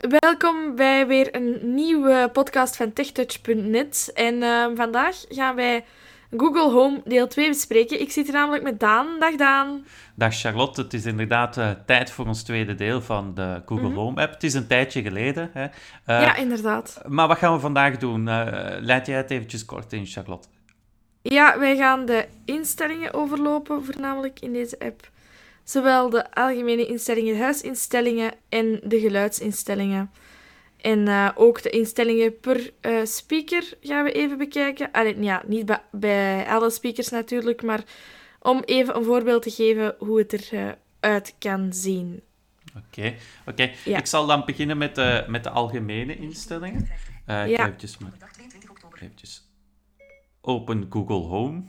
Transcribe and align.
Welkom 0.00 0.74
bij 0.76 1.06
weer 1.06 1.34
een 1.34 1.74
nieuwe 1.74 2.30
podcast 2.32 2.76
van 2.76 2.92
TechTouch.net. 2.92 4.10
En 4.14 4.34
uh, 4.34 4.66
vandaag 4.74 5.24
gaan 5.28 5.54
wij 5.54 5.84
Google 6.36 6.70
Home 6.70 7.00
deel 7.04 7.26
2 7.26 7.48
bespreken. 7.48 8.00
Ik 8.00 8.10
zit 8.10 8.24
hier 8.24 8.34
namelijk 8.34 8.62
met 8.62 8.80
Daan. 8.80 9.06
Dag 9.18 9.34
Daan. 9.34 9.84
Dag 10.14 10.34
Charlotte. 10.34 10.82
Het 10.82 10.94
is 10.94 11.04
inderdaad 11.04 11.56
uh, 11.58 11.70
tijd 11.86 12.10
voor 12.10 12.26
ons 12.26 12.42
tweede 12.42 12.74
deel 12.74 13.02
van 13.02 13.34
de 13.34 13.62
Google 13.66 13.86
mm 13.88 13.94
-hmm. 13.94 14.02
Home 14.02 14.20
app. 14.20 14.32
Het 14.32 14.42
is 14.44 14.54
een 14.54 14.66
tijdje 14.66 15.02
geleden. 15.02 15.50
Hè. 15.52 15.64
Uh, 15.64 15.70
ja, 16.06 16.36
inderdaad. 16.36 17.02
Maar 17.06 17.28
wat 17.28 17.38
gaan 17.38 17.52
we 17.52 17.60
vandaag 17.60 17.96
doen? 17.96 18.24
leid 18.84 19.06
jij 19.06 19.16
het 19.16 19.30
eventjes 19.30 19.64
kort 19.64 19.92
in, 19.92 20.06
Charlotte? 20.06 20.48
Ja, 21.22 21.58
wij 21.58 21.76
gaan 21.76 22.06
de 22.06 22.26
instellingen 22.44 23.14
overlopen, 23.14 23.84
voornamelijk 23.84 24.40
in 24.40 24.52
deze 24.52 24.78
app. 24.78 25.08
Zowel 25.64 26.10
de 26.10 26.34
algemene 26.34 26.86
instellingen, 26.86 27.34
de 27.34 27.40
huisinstellingen 27.40 28.32
en 28.48 28.80
de 28.84 29.00
geluidsinstellingen. 29.00 30.10
En 30.76 31.06
uh, 31.06 31.30
ook 31.34 31.62
de 31.62 31.70
instellingen 31.70 32.40
per 32.40 32.70
uh, 32.80 33.04
speaker 33.04 33.72
gaan 33.80 34.04
we 34.04 34.12
even 34.12 34.38
bekijken. 34.38 34.90
Allee, 34.92 35.22
ja, 35.22 35.42
niet 35.46 35.66
bij, 35.66 35.82
bij 35.90 36.46
alle 36.46 36.70
speakers 36.70 37.08
natuurlijk, 37.08 37.62
maar 37.62 37.84
om 38.40 38.62
even 38.64 38.96
een 38.96 39.04
voorbeeld 39.04 39.42
te 39.42 39.50
geven 39.50 39.94
hoe 39.98 40.18
het 40.18 40.32
eruit 40.50 41.28
uh, 41.28 41.38
kan 41.38 41.72
zien. 41.72 42.22
Oké, 42.76 42.98
okay. 42.98 43.18
okay. 43.46 43.74
Ja. 43.84 43.98
ik 43.98 44.06
zal 44.06 44.26
dan 44.26 44.42
beginnen 44.46 44.78
met 44.78 44.94
de, 44.94 45.24
met 45.28 45.44
de 45.44 45.50
algemene 45.50 46.16
instellingen. 46.16 46.88
ja. 47.26 47.46
Eventjes, 47.46 47.98
maar, 47.98 48.12
eventjes 49.00 49.48
open 50.40 50.86
Google 50.90 51.26
Home. 51.26 51.62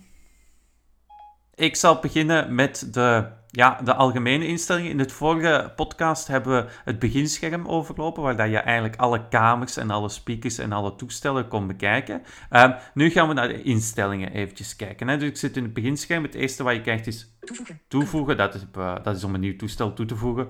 Ik 1.56 1.76
zal 1.76 2.00
beginnen 2.00 2.56
met 2.56 2.94
de 2.94 3.32
ja, 3.52 3.80
de 3.84 3.94
algemene 3.94 4.48
instellingen. 4.48 4.90
In 4.92 5.00
het 5.00 5.12
vorige 5.12 5.74
podcast 5.76 6.28
hebben 6.28 6.66
we 6.66 6.72
het 6.84 7.00
beginscherm 7.00 7.68
overlopen, 7.68 8.24
waar 8.24 8.38
dat 8.38 8.50
je 8.50 8.58
eigenlijk 8.58 8.96
alle 8.96 9.28
kamers 9.28 9.78
en 9.78 9.90
alle 9.90 10.10
speakers 10.10 10.58
en 10.58 10.72
alle 10.72 10.96
toestellen 10.96 11.48
kon 11.48 11.68
bekijken. 11.68 12.22
Um, 12.50 12.76
nu 12.94 13.10
gaan 13.10 13.28
we 13.28 13.34
naar 13.34 13.48
de 13.48 13.62
instellingen 13.62 14.32
eventjes 14.32 14.76
kijken. 14.76 15.08
Hè. 15.08 15.18
Dus 15.18 15.30
ik 15.30 15.38
zit 15.38 15.58
in 15.58 15.64
het 15.64 15.74
beginscherm. 15.74 16.24
Het 16.24 16.36
eerste 16.36 16.64
wat 16.64 16.74
je 16.74 16.82
krijgt 16.82 17.08
is 17.08 17.36
toevoegen. 17.40 17.82
toevoegen. 17.88 18.38
Dat, 18.38 18.54
is, 18.54 18.66
uh, 18.78 18.96
dat 19.04 19.16
is 19.16 19.24
om 19.24 19.34
een 19.34 19.40
nieuw 19.40 19.56
toestel 19.56 19.94
toe 19.94 20.06
te 20.06 20.16
voegen. 20.16 20.48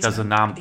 Dat 0.00 0.10
is 0.10 0.14
de 0.14 0.22
naam 0.22 0.54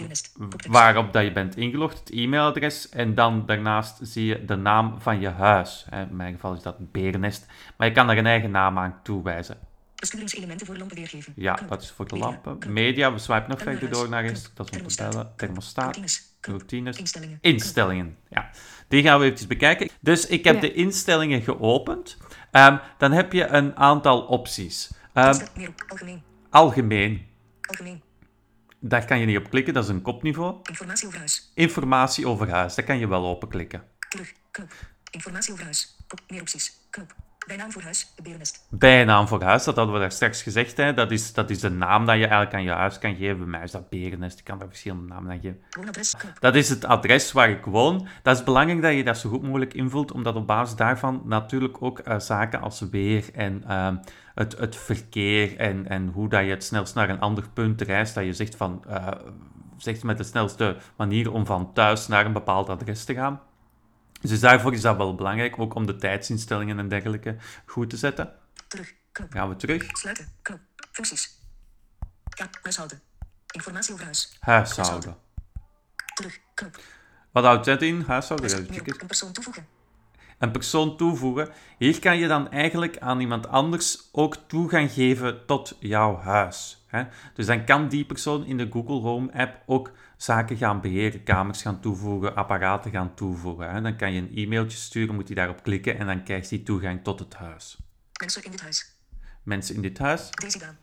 waarop 0.70 1.14
dat 1.14 1.24
je 1.24 1.32
bent 1.32 1.58
ingelogd, 1.58 2.00
het 2.00 2.10
e-mailadres. 2.10 2.90
En 2.90 3.16
dan 3.16 3.46
daarnaast 3.46 3.98
zie 4.02 4.26
je 4.26 4.46
de 4.46 4.56
naam 4.56 4.96
van 5.00 5.20
je 5.20 5.30
huis. 5.30 5.86
In 5.92 6.16
mijn 6.16 6.34
geval 6.34 6.54
is 6.54 6.62
dat 6.62 6.80
een 6.80 6.90
berennest. 6.92 7.48
Maar 7.78 7.88
je 7.88 7.94
kan 7.94 8.10
er 8.10 8.18
een 8.18 8.26
eigen 8.26 8.52
naam 8.52 8.78
aan 8.78 9.00
toewijzen. 9.04 9.72
Besturingselementen 10.04 10.66
voor 10.66 10.78
lampen 10.78 10.98
weergeven. 10.98 11.34
Ja, 11.36 11.60
dat 11.68 11.82
is 11.82 11.92
voor 11.92 12.08
de 12.08 12.18
lampen. 12.18 12.74
Media, 12.74 13.14
we 13.14 13.20
swipen 13.20 13.50
nog 13.50 13.62
verder 13.62 13.90
door 13.90 14.10
naar 14.10 14.24
eens. 14.24 14.52
Dat 14.54 14.72
is 14.72 14.82
om 14.82 14.88
te 14.88 14.96
bellen. 14.96 15.34
Thermostaat. 15.36 16.00
Routines. 16.42 16.98
Instellingen. 16.98 17.38
Instellingen. 17.42 18.18
Ja, 18.30 18.50
die 18.88 19.04
gaan 19.04 19.20
we 19.20 19.24
eventjes 19.24 19.48
bekijken. 19.48 19.90
Dus 20.00 20.26
ik 20.26 20.44
heb 20.44 20.62
de 20.62 20.74
instellingen 20.74 21.42
geopend. 21.42 22.18
Um, 22.52 22.80
dan 22.98 23.12
heb 23.12 23.34
je 23.34 23.48
een 23.48 23.76
aantal 23.76 24.22
opties. 24.22 24.92
Um, 25.14 25.24
algemeen. 25.24 26.24
Algemeen. 26.50 27.26
Algemeen. 27.62 28.02
Daar 28.80 29.06
kan 29.06 29.20
je 29.20 29.26
niet 29.26 29.38
op 29.38 29.50
klikken, 29.50 29.74
dat 29.74 29.84
is 29.84 29.90
een 29.90 30.02
kopniveau. 30.02 30.60
Informatie 30.64 31.08
over 31.08 31.20
huis. 31.20 31.52
Informatie 31.54 32.28
over 32.28 32.50
huis, 32.50 32.76
daar 32.76 32.86
kan 32.86 32.98
je 32.98 33.08
wel 33.08 33.26
openklikken. 33.26 33.84
Terug, 34.10 34.34
knop. 34.52 34.74
Informatie 35.12 35.52
over 35.52 35.64
huis. 35.64 35.98
Kop, 36.08 36.20
meer 36.28 36.42
opties. 36.42 36.74
Knop. 36.90 37.16
Bijnaam 37.48 37.72
voor 37.72 37.82
huis, 37.82 38.14
Berennest. 38.24 38.68
Bijnaam 38.70 39.28
voor 39.28 39.44
huis, 39.44 39.64
dat 39.64 39.76
hadden 39.76 39.94
we 39.94 40.00
daar 40.00 40.12
straks 40.12 40.42
gezegd. 40.42 40.78
Hè. 40.78 40.94
Dat, 40.94 41.12
is, 41.12 41.34
dat 41.34 41.50
is 41.50 41.60
de 41.60 41.70
naam 41.70 42.06
dat 42.06 42.16
je 42.16 42.22
eigenlijk 42.22 42.54
aan 42.54 42.64
je 42.64 42.72
huis 42.72 43.00
kan 43.00 43.16
geven. 43.16 43.38
Bij 43.38 43.48
mij 43.48 43.64
is 43.64 43.72
dat 43.72 43.90
Berennest, 43.90 44.40
ik 44.40 44.46
kan 44.46 44.58
daar 44.58 44.68
verschillende 44.68 45.14
namen 45.14 45.32
aan 45.32 45.40
geven. 45.40 45.62
Woonadres, 45.70 46.16
dat 46.40 46.56
is 46.56 46.70
het 46.70 46.86
adres 46.86 47.32
waar 47.32 47.50
ik 47.50 47.66
woon. 47.66 48.08
Dat 48.22 48.38
is 48.38 48.44
belangrijk 48.44 48.82
dat 48.82 48.94
je 48.94 49.04
dat 49.04 49.18
zo 49.18 49.30
goed 49.30 49.44
mogelijk 49.44 49.74
invult, 49.74 50.12
omdat 50.12 50.36
op 50.36 50.48
basis 50.48 50.76
daarvan 50.76 51.22
natuurlijk 51.26 51.78
ook 51.80 52.08
uh, 52.08 52.20
zaken 52.20 52.62
als 52.62 52.80
weer 52.92 53.26
en 53.34 53.64
uh, 53.68 53.90
het, 54.36 54.58
het 54.58 54.76
verkeer 54.76 55.58
en, 55.58 55.88
en 55.88 56.08
hoe 56.08 56.30
dat 56.30 56.44
je 56.44 56.50
het 56.50 56.64
snelst 56.64 56.96
naar 56.96 57.10
een 57.10 57.20
ander 57.20 57.44
punt 57.54 57.82
reist, 57.82 58.16
dat 58.16 58.26
je 58.26 58.34
zegt 58.34 58.56
van... 58.56 58.84
Uh, 58.90 59.08
zegt 59.78 60.04
met 60.04 60.18
de 60.18 60.24
snelste 60.24 60.78
manier 60.96 61.32
om 61.32 61.46
van 61.46 61.74
thuis 61.74 62.08
naar 62.08 62.26
een 62.26 62.34
bepaald 62.34 62.70
adres 62.70 63.04
te 63.04 63.14
gaan. 63.14 63.42
Dus 64.30 64.40
daarvoor 64.40 64.74
is 64.74 64.82
dat 64.82 64.98
wel 64.98 65.16
belangrijk, 65.16 65.60
ook 65.60 65.76
om 65.76 65.86
de 65.86 65.96
tijdsinstellingen 65.96 66.80
en 66.80 66.88
dergelijke 66.88 67.36
goed 67.66 67.90
te 67.90 67.98
zetten. 67.98 68.34
Terug, 68.68 68.94
knop. 69.12 69.32
Gaan 69.32 69.50
we 69.50 69.56
terug. 69.56 69.86
Sluiten, 69.92 70.28
knop. 70.42 70.60
Functies. 70.92 71.38
Ja, 72.30 72.50
huishouden. 72.62 73.02
Informatie 73.52 73.94
over 73.94 74.06
huis. 74.06 74.38
Huishouden. 74.40 75.18
Terug, 76.14 76.40
knop. 76.54 76.80
Wat 77.32 77.44
houdt 77.44 77.66
dat 77.66 77.82
in? 77.82 78.02
Huishouden. 78.02 78.76
Een 78.76 79.08
persoon 79.08 79.32
toevoegen. 79.32 79.68
Een 80.44 80.52
persoon 80.52 80.98
toevoegen. 80.98 81.50
Hier 81.78 82.00
kan 82.00 82.18
je 82.18 82.28
dan 82.28 82.52
eigenlijk 82.52 82.98
aan 82.98 83.20
iemand 83.20 83.48
anders 83.48 84.10
ook 84.12 84.36
toegang 84.48 84.92
geven 84.92 85.46
tot 85.46 85.78
jouw 85.80 86.18
huis. 86.18 86.86
Dus 87.34 87.46
dan 87.46 87.66
kan 87.66 87.88
die 87.88 88.06
persoon 88.06 88.46
in 88.46 88.58
de 88.58 88.68
Google 88.72 89.00
Home 89.00 89.34
app 89.34 89.64
ook 89.66 89.92
zaken 90.18 90.58
gaan 90.58 90.82
beheren, 90.82 91.24
kamers 91.24 91.62
gaan 91.62 91.80
toevoegen, 91.80 92.36
apparaten 92.36 92.92
gaan 92.92 93.14
toevoegen. 93.14 93.84
Dan 93.84 93.96
kan 93.96 94.14
je 94.14 94.22
een 94.22 94.36
e-mailtje 94.36 94.78
sturen, 94.78 95.16
moet 95.16 95.28
hij 95.28 95.36
daarop 95.36 95.64
klikken 95.64 95.98
en 95.98 96.06
dan 96.06 96.24
krijgt 96.24 96.50
hij 96.50 96.60
toegang 96.60 97.04
tot 97.04 97.20
het 97.20 97.34
huis. 97.34 97.78
Mensen 98.20 98.44
in 98.44 98.52
dit 98.52 98.62
huis. 98.62 98.96
Mensen 99.44 99.76
in 99.76 99.82
dit 99.82 99.98
huis. 99.98 100.30
Dan. 100.60 100.83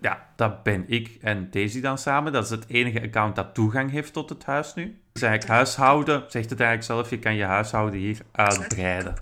Ja, 0.00 0.28
dat 0.36 0.62
ben 0.62 0.84
ik 0.88 1.18
en 1.20 1.50
Daisy 1.50 1.80
dan 1.80 1.98
samen. 1.98 2.32
Dat 2.32 2.44
is 2.44 2.50
het 2.50 2.68
enige 2.68 3.02
account 3.02 3.36
dat 3.36 3.54
toegang 3.54 3.90
heeft 3.90 4.12
tot 4.12 4.28
het 4.28 4.44
huis 4.44 4.74
nu. 4.74 5.00
Dus 5.12 5.22
eigenlijk 5.22 5.52
huishouden, 5.52 6.24
zegt 6.28 6.50
het 6.50 6.60
eigenlijk 6.60 6.90
zelf, 6.90 7.10
je 7.10 7.18
kan 7.18 7.34
je 7.34 7.44
huishouden 7.44 8.00
hier 8.00 8.18
uitbreiden. 8.32 9.16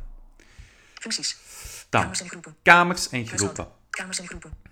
Functies. 0.94 1.38
Dan, 1.88 2.00
kamers 2.00 2.20
en 2.20 2.28
groepen. 2.28 2.56
Kamers 2.62 3.08
en 3.08 3.26
groepen. 3.26 3.66
Kamers 3.90 4.20
en 4.20 4.26
groepen. 4.26 4.65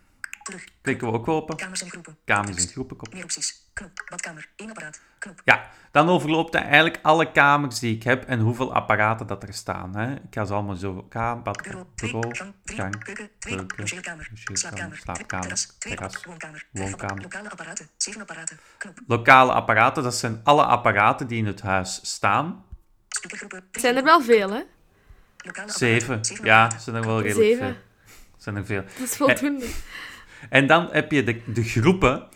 Terug. 0.44 0.64
Klikken 0.82 1.06
we 1.06 1.12
ook 1.12 1.28
open. 1.28 1.56
Kamers 1.56 1.82
en 1.82 1.90
groepen. 1.90 2.18
Kamers 2.24 2.56
en 2.56 2.68
groepen. 2.68 2.96
Kop. 2.96 3.12
Meer 3.12 3.22
opties. 3.22 3.70
Knop. 3.72 3.90
Badkamer. 4.10 4.48
Één 4.56 4.68
apparaat. 4.68 5.00
Knop. 5.18 5.40
Ja, 5.44 5.70
dan 5.90 6.08
overloopt 6.08 6.52
hij 6.52 6.62
eigenlijk 6.62 6.98
alle 7.02 7.32
kamers 7.32 7.78
die 7.78 7.94
ik 7.94 8.02
heb 8.02 8.24
en 8.24 8.40
hoeveel 8.40 8.74
apparaten 8.74 9.26
dat 9.26 9.42
er 9.42 9.54
staan. 9.54 9.96
Hè. 9.96 10.12
Ik 10.14 10.20
ga 10.30 10.44
ze 10.44 10.52
allemaal 10.52 10.74
zo... 10.74 11.02
Kamer, 11.02 11.42
bad, 11.42 11.62
bureau, 11.62 11.86
bureau, 11.94 12.34
gang, 12.34 12.52
gang, 12.64 13.04
keuken, 13.04 13.30
logeerkamer, 13.76 14.30
slaapkamer, 14.52 14.96
slaapkamer, 14.96 15.42
terras, 15.46 15.76
terras, 15.78 16.24
woonkamer, 16.24 16.66
woonkamer. 16.70 17.22
lokale 17.22 17.50
apparaten, 17.50 17.88
zeven 17.96 18.20
apparaten, 18.20 18.58
knop. 18.78 19.00
Lokale 19.06 19.52
apparaten, 19.52 20.02
dat 20.02 20.14
zijn 20.14 20.40
alle 20.44 20.64
apparaten 20.64 21.26
die 21.26 21.38
in 21.38 21.46
het 21.46 21.60
huis 21.60 22.00
staan. 22.02 22.64
Zijn 23.72 23.96
er 23.96 24.04
wel 24.04 24.20
veel, 24.20 24.50
hè? 24.50 24.62
lokale 25.36 25.72
Zeven. 25.72 26.20
Ja, 26.42 26.78
zijn 26.78 26.96
er 26.96 27.04
wel 27.04 27.20
redelijk 27.20 27.48
Zeven. 27.50 27.66
veel. 27.66 27.82
Zijn 28.36 28.56
er 28.56 28.66
veel. 28.66 28.82
Dat 28.82 29.08
is 29.08 29.16
voldoende. 29.16 29.66
En 30.50 30.66
dan 30.66 30.88
heb 30.90 31.10
je 31.10 31.24
de, 31.24 31.40
de 31.52 31.62
groepen. 31.62 32.26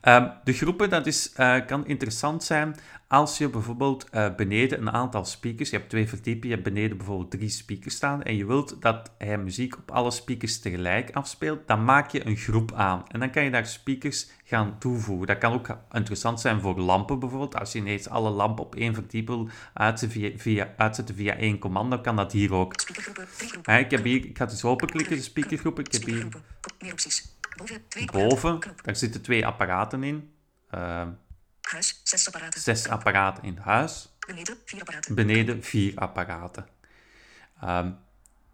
Ehm, 0.00 0.28
de 0.44 0.52
groepen, 0.52 0.90
dat 0.90 1.06
is, 1.06 1.32
eh, 1.32 1.56
kan 1.66 1.86
interessant 1.86 2.44
zijn 2.44 2.76
als 3.08 3.38
je 3.38 3.48
bijvoorbeeld 3.48 4.08
eh, 4.10 4.34
beneden 4.34 4.78
een 4.78 4.90
aantal 4.90 5.24
speakers, 5.24 5.70
je 5.70 5.76
hebt 5.76 5.88
twee 5.88 6.08
verdiepingen, 6.08 6.48
je 6.48 6.62
hebt 6.62 6.74
beneden 6.74 6.96
bijvoorbeeld 6.96 7.30
drie 7.30 7.48
speakers 7.48 7.94
staan 7.94 8.22
en 8.22 8.36
je 8.36 8.46
wilt 8.46 8.82
dat 8.82 9.10
hij 9.18 9.38
muziek 9.38 9.76
op 9.76 9.90
alle 9.90 10.10
speakers 10.10 10.58
tegelijk 10.58 11.10
afspeelt, 11.10 11.66
dan 11.66 11.84
maak 11.84 12.10
je 12.10 12.26
een 12.26 12.36
groep 12.36 12.72
aan. 12.72 13.04
En 13.08 13.20
dan 13.20 13.30
kan 13.30 13.44
je 13.44 13.50
daar 13.50 13.66
speakers 13.66 14.28
gaan 14.44 14.78
toevoegen. 14.78 15.26
Dat 15.26 15.38
kan 15.38 15.52
ook 15.52 15.78
interessant 15.92 16.40
zijn 16.40 16.60
voor 16.60 16.80
lampen 16.80 17.18
bijvoorbeeld. 17.18 17.58
Als 17.58 17.72
je 17.72 17.78
ineens 17.78 18.08
alle 18.08 18.30
lampen 18.30 18.64
op 18.64 18.74
één 18.74 18.94
verdieping 18.94 19.38
wil 19.38 19.48
uitzetten 19.72 20.20
via, 20.20 20.38
via, 20.38 20.74
uitzetten 20.76 21.14
via 21.14 21.36
één 21.36 21.58
commando, 21.58 21.98
kan 21.98 22.16
dat 22.16 22.32
hier 22.32 22.52
ook. 22.52 22.72
Ik, 23.64 23.90
heb 23.90 24.04
hier, 24.04 24.24
ik 24.24 24.36
ga 24.36 24.44
het 24.44 24.52
eens 24.52 24.64
openklikken, 24.64 25.16
de 25.16 25.22
speakergroepen. 25.22 25.84
Ik 25.84 25.92
heb 25.92 26.04
hier 26.04 26.28
meer 26.78 26.92
opties. 26.92 27.35
Boven, 28.12 28.58
daar 28.82 28.96
zitten 28.96 29.22
twee 29.22 29.46
apparaten 29.46 30.02
in. 30.02 30.32
Ehm, 30.70 31.08
Huis, 31.60 32.00
zes 32.04 32.26
apparaten. 32.26 32.60
zes 32.60 32.88
apparaten 32.88 33.42
in 33.42 33.56
huis. 33.56 34.16
Beneden, 34.26 34.56
vier 34.64 34.80
apparaten. 34.80 35.14
Beneden 35.14 35.62
vier 35.62 35.92
apparaten. 35.96 36.66
Ehm, 37.60 37.90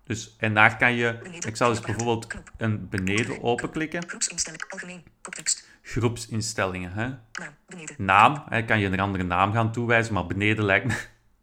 dus, 0.04 0.36
en 0.38 0.54
daar 0.54 0.76
kan 0.76 0.92
je, 0.92 1.38
ik 1.46 1.56
zal 1.56 1.70
eens 1.70 1.80
bijvoorbeeld 1.80 2.26
een 2.56 2.88
beneden 2.88 3.42
openklikken. 3.42 4.08
Groepsinstelling, 4.08 4.64
algemeen, 4.68 5.02
koptekst. 5.22 5.68
Groepsinstellingen. 5.82 6.92
Hè? 6.92 7.04
Naam, 7.04 7.54
beneden. 7.66 7.94
Naam, 7.98 8.44
hè, 8.48 8.64
kan 8.64 8.78
je 8.78 8.86
een 8.86 9.00
andere 9.00 9.24
naam 9.24 9.52
gaan 9.52 9.72
toewijzen, 9.72 10.14
maar 10.14 10.26
beneden 10.26 10.64
lijkt, 10.64 10.86
me, 10.86 10.94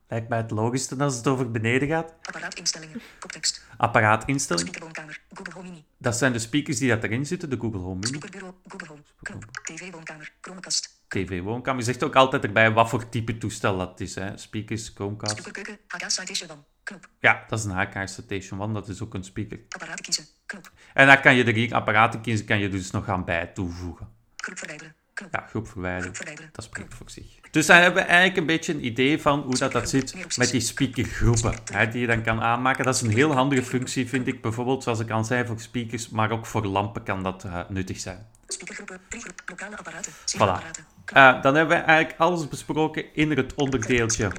lijkt 0.10 0.30
mij 0.30 0.38
het 0.38 0.52
logischste 0.52 0.96
als 0.96 1.16
het 1.16 1.28
over 1.28 1.52
beneden 1.52 1.88
gaat. 1.88 2.14
Apparaatinstellingen, 2.22 3.02
koptekst. 3.20 3.66
Apparaatinstelling, 3.78 4.68
Speakerwoonkamer, 4.68 5.22
Google 5.34 5.54
Home 5.54 5.70
Mini. 5.70 5.86
dat 5.98 6.18
zijn 6.18 6.32
de 6.32 6.40
speakers 6.40 6.78
die 6.78 6.90
dat 6.90 7.04
erin 7.04 7.26
zitten, 7.26 7.50
de 7.50 7.58
Google 7.60 7.80
Home 7.80 8.00
Mini. 8.00 8.08
Speakerbureau, 8.08 8.54
Google 8.68 8.88
Home. 8.88 9.02
Knop. 9.22 9.46
TV-woonkamer, 9.64 10.32
Chromecast. 10.42 10.98
TV-woonkamer. 11.08 11.80
Je 11.80 11.86
zegt 11.86 12.04
ook 12.04 12.16
altijd 12.16 12.44
erbij 12.44 12.72
wat 12.72 12.90
voor 12.90 13.10
type 13.10 13.38
toestel 13.38 13.78
dat 13.78 14.00
is. 14.00 14.16
Hè? 14.16 14.38
Speakers, 14.38 14.92
Chromecast. 14.96 15.38
Speakerkeuken, 15.38 15.78
HK 15.88 16.10
Citation 16.10 16.50
One. 16.50 16.64
Knop. 16.84 17.10
Ja, 17.20 17.46
dat 17.48 17.60
is 17.60 17.66
een 17.66 17.72
HK 17.72 18.08
Station 18.08 18.62
One, 18.62 18.74
dat 18.74 18.88
is 18.88 19.02
ook 19.02 19.14
een 19.14 19.24
speaker. 19.24 19.60
Apparaten 19.70 20.04
kiezen. 20.04 20.26
Knop. 20.46 20.72
En 20.94 21.08
dan 21.08 21.22
kan 21.22 21.36
je 21.36 21.44
er 21.44 21.54
hier 21.54 21.74
apparaten 21.74 22.22
kiezen, 22.22 22.46
kan 22.46 22.60
je 22.60 22.70
dus 22.70 22.92
nog 22.92 23.06
gaan 23.06 23.26
bij 23.26 23.48
toevoegen. 23.48 24.10
Groep 24.36 24.58
verwijderen. 24.58 24.96
Ja, 25.31 25.45
groep 25.50 25.68
verwijderen. 25.68 26.13
Dat 26.51 26.66
spreekt 26.66 26.94
voor 26.94 27.10
zich. 27.10 27.25
Dus 27.51 27.66
dan 27.66 27.77
hebben 27.77 28.04
we 28.04 28.10
eigenlijk 28.10 28.38
een 28.38 28.45
beetje 28.45 28.74
een 28.74 28.86
idee 28.86 29.21
van 29.21 29.42
hoe 29.42 29.57
dat, 29.57 29.71
dat 29.71 29.89
zit 29.89 30.38
met 30.38 30.50
die 30.51 30.62
speakergroepen. 30.62 31.54
Hè, 31.71 31.89
die 31.89 32.01
je 32.01 32.07
dan 32.07 32.24
kan 32.24 32.42
aanmaken. 32.42 32.86
Dat 32.86 32.95
is 32.95 33.01
een 33.01 33.12
heel 33.12 33.33
handige 33.33 33.63
functie, 33.63 34.07
vind 34.07 34.27
ik. 34.27 34.42
Bijvoorbeeld, 34.42 34.83
zoals 34.83 35.00
ik 35.00 35.10
al 35.10 35.24
zei, 35.24 35.45
voor 35.45 35.60
speakers, 35.60 36.10
maar 36.10 36.31
ook 36.31 36.45
voor 36.45 36.66
lampen 36.66 37.04
kan 37.04 37.24
dat 37.24 37.44
uh, 37.44 37.60
nuttig 37.69 38.00
zijn. 38.00 38.27
Speakergroepen, 38.48 39.00
lokale 39.45 39.77
apparaten, 39.77 40.12
voilà. 40.12 40.88
Uh, 41.13 41.42
dan 41.42 41.56
hebben 41.56 41.77
we 41.77 41.83
eigenlijk 41.83 42.19
alles 42.19 42.48
besproken 42.48 43.13
in 43.13 43.38
het 43.38 43.54
onderdeeltje. 43.54 44.31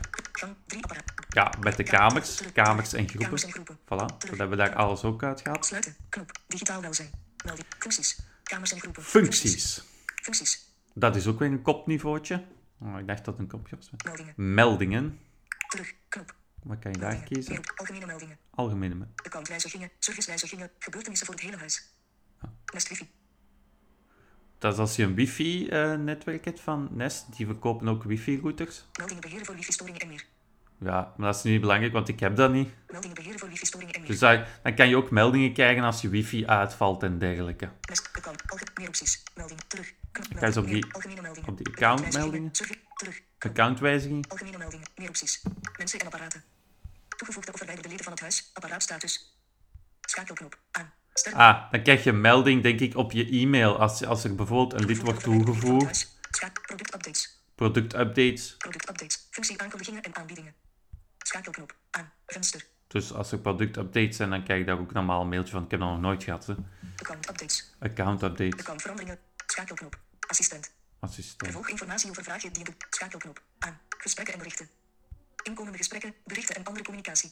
Ja, 1.28 1.52
met 1.60 1.76
de 1.76 1.82
kamers, 1.82 2.40
kamers 2.52 2.92
en 2.92 3.08
groepen. 3.08 3.78
Voilà, 3.84 4.06
dat 4.18 4.28
hebben 4.28 4.50
we 4.50 4.56
daar 4.56 4.74
alles 4.74 5.02
ook 5.02 5.22
uit 5.22 5.40
gehad. 5.40 5.66
Sluiten, 5.66 5.96
knop, 6.08 6.30
digitaal 6.46 6.80
welzijn, 6.80 7.10
melding, 7.44 7.66
functies, 7.78 8.18
kamers 8.42 8.72
en 8.72 8.80
groepen. 8.80 9.02
Functies. 9.02 9.82
Functies. 10.22 10.69
Dat 10.94 11.16
is 11.16 11.26
ook 11.26 11.38
weer 11.38 11.50
een 11.50 11.62
kopniveautje. 11.62 12.44
Oh, 12.78 12.98
ik 12.98 13.06
dacht 13.06 13.24
dat 13.24 13.34
het 13.34 13.42
een 13.42 13.58
kopje 13.58 13.76
was. 13.76 13.90
Meldingen. 14.04 14.34
Meldingen. 14.36 15.18
Terug, 15.68 15.94
knop. 16.08 16.34
Wat 16.62 16.78
kan 16.78 16.92
je 16.92 16.98
daar 16.98 17.22
kiezen? 17.22 17.60
Algemene 17.76 18.06
meldingen. 18.06 18.38
Algemene 18.50 18.94
meldingen. 18.94 19.24
Accountwijzigingen, 19.24 19.90
servicewijzigingen, 19.98 20.70
gebeurtenissen 20.78 21.26
voor 21.26 21.34
het 21.34 21.44
hele 21.44 21.56
huis. 21.56 21.92
Ja. 22.42 22.52
Nest 22.72 22.88
wifi. 22.88 23.10
Dat 24.58 24.72
is 24.72 24.78
als 24.78 24.96
je 24.96 25.02
een 25.02 25.14
wifi-netwerk 25.14 26.44
hebt 26.44 26.60
van 26.60 26.88
Nest. 26.92 27.36
Die 27.36 27.46
verkopen 27.46 27.88
ook 27.88 28.02
wifi-routers. 28.02 28.84
Meldingen 28.98 29.22
beheren 29.22 29.46
voor 29.46 29.54
wifi-storingen 29.54 30.00
en 30.00 30.08
meer. 30.08 30.24
Ja, 30.80 31.12
maar 31.16 31.26
dat 31.26 31.36
is 31.36 31.42
niet 31.42 31.60
belangrijk, 31.60 31.92
want 31.92 32.08
ik 32.08 32.20
heb 32.20 32.36
dat 32.36 32.52
niet. 32.52 32.68
Meldingen 32.86 33.14
beheren 33.14 33.38
voor 33.38 33.48
wifi-storingen 33.48 33.94
en 33.94 34.00
meer. 34.00 34.10
Dus 34.10 34.18
dan 34.62 34.74
kan 34.74 34.88
je 34.88 34.96
ook 34.96 35.10
meldingen 35.10 35.52
krijgen 35.52 35.84
als 35.84 36.00
je 36.00 36.08
wifi 36.08 36.46
uitvalt 36.46 37.02
en 37.02 37.18
dergelijke. 37.18 37.70
Account, 38.12 38.78
meer 38.78 38.86
opties. 38.86 39.22
Melding, 39.34 39.60
terug. 39.66 39.92
Ga 40.12 40.46
eens 40.46 40.56
op 40.56 40.66
die, 40.66 40.94
op 41.46 41.56
die 41.56 41.66
accountmeldingen. 41.66 42.52
Terug. 42.96 43.20
Accountwijzigingen. 43.38 44.24
Algemene 44.28 44.58
meldingen, 44.58 44.86
meer 44.94 45.08
opties. 45.08 45.42
Mensen 45.78 45.98
en 45.98 46.06
apparaten. 46.06 46.44
Toegevoegde 47.16 47.52
of 47.52 47.58
verwijderde 47.58 47.88
leden 47.88 48.04
van 48.04 48.12
het 48.12 48.22
huis. 48.22 48.50
Apparaatstatus. 48.52 49.38
Schakelknop. 50.00 50.58
Aan. 50.70 50.92
Ah, 51.32 51.70
dan 51.70 51.82
krijg 51.82 52.04
je 52.04 52.10
een 52.10 52.20
melding, 52.20 52.62
denk 52.62 52.80
ik, 52.80 52.96
op 52.96 53.12
je 53.12 53.28
e-mail 53.28 53.78
als, 53.78 54.04
als 54.04 54.24
er 54.24 54.34
bijvoorbeeld 54.34 54.80
een 54.80 54.86
lid 54.86 55.00
wordt 55.00 55.22
toegevoegd. 55.22 56.18
Productupdates. 56.66 57.38
Productupdates. 57.54 58.54
Productupdates. 58.58 59.26
Functie 59.30 59.60
aankondigingen 59.60 60.02
en 60.02 60.16
aanbiedingen. 60.16 60.54
Schakelknop. 61.26 61.74
Aan. 61.90 62.12
Venster. 62.26 62.64
Dus 62.86 63.12
als 63.12 63.32
er 63.32 63.38
productupdates 63.38 64.16
zijn, 64.16 64.30
dan 64.30 64.44
krijg 64.44 64.60
je 64.60 64.66
daar 64.66 64.78
ook 64.78 64.92
normaal 64.92 65.20
een 65.20 65.28
mailtje 65.28 65.52
van. 65.52 65.64
Ik 65.64 65.70
heb 65.70 65.80
dat 65.80 65.88
nog 65.88 66.00
nooit 66.00 66.22
gehad. 66.22 66.46
Hè. 66.46 66.54
Account 66.96 67.28
updates. 67.28 67.74
Account 67.78 68.22
updates. 68.22 68.60
Account 68.60 68.80
veranderingen. 68.80 69.18
Schakelknop. 69.46 69.98
Assistent. 70.26 70.72
Assistent. 70.98 71.42
Vervolg 71.42 71.68
informatie 71.68 72.10
over 72.10 72.24
vragen 72.24 72.52
die 72.52 72.58
je 72.58 72.64
doet. 72.64 72.86
Schakelknop. 72.90 73.42
Aan. 73.58 73.78
Gesprekken 73.98 74.34
en 74.34 74.40
berichten. 74.40 74.68
Inkomende 75.42 75.78
gesprekken, 75.78 76.14
berichten 76.24 76.54
en 76.54 76.64
andere 76.64 76.84
communicatie. 76.84 77.30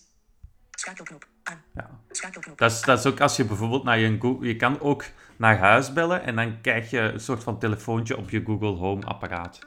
Schakelknop. 0.70 1.26
Aan. 1.43 1.62
Ja. 1.75 2.00
Schakelknop. 2.11 2.58
Dat 2.58 2.70
is, 2.70 2.82
dat 2.82 2.99
is 2.99 3.06
ook 3.06 3.20
als 3.20 3.37
je 3.37 3.44
bijvoorbeeld 3.44 3.85
naar 3.85 3.99
je 3.99 4.19
Google... 4.20 4.49
Je 4.49 4.56
kan 4.56 4.81
ook 4.81 5.05
naar 5.37 5.58
huis 5.58 5.93
bellen 5.93 6.23
en 6.23 6.37
dan 6.37 6.61
krijg 6.61 6.90
je 6.90 7.00
een 7.00 7.20
soort 7.20 7.43
van 7.43 7.58
telefoontje 7.58 8.17
op 8.17 8.31
je 8.31 8.44
Google 8.44 8.76
Home 8.76 9.05
apparaat. 9.05 9.58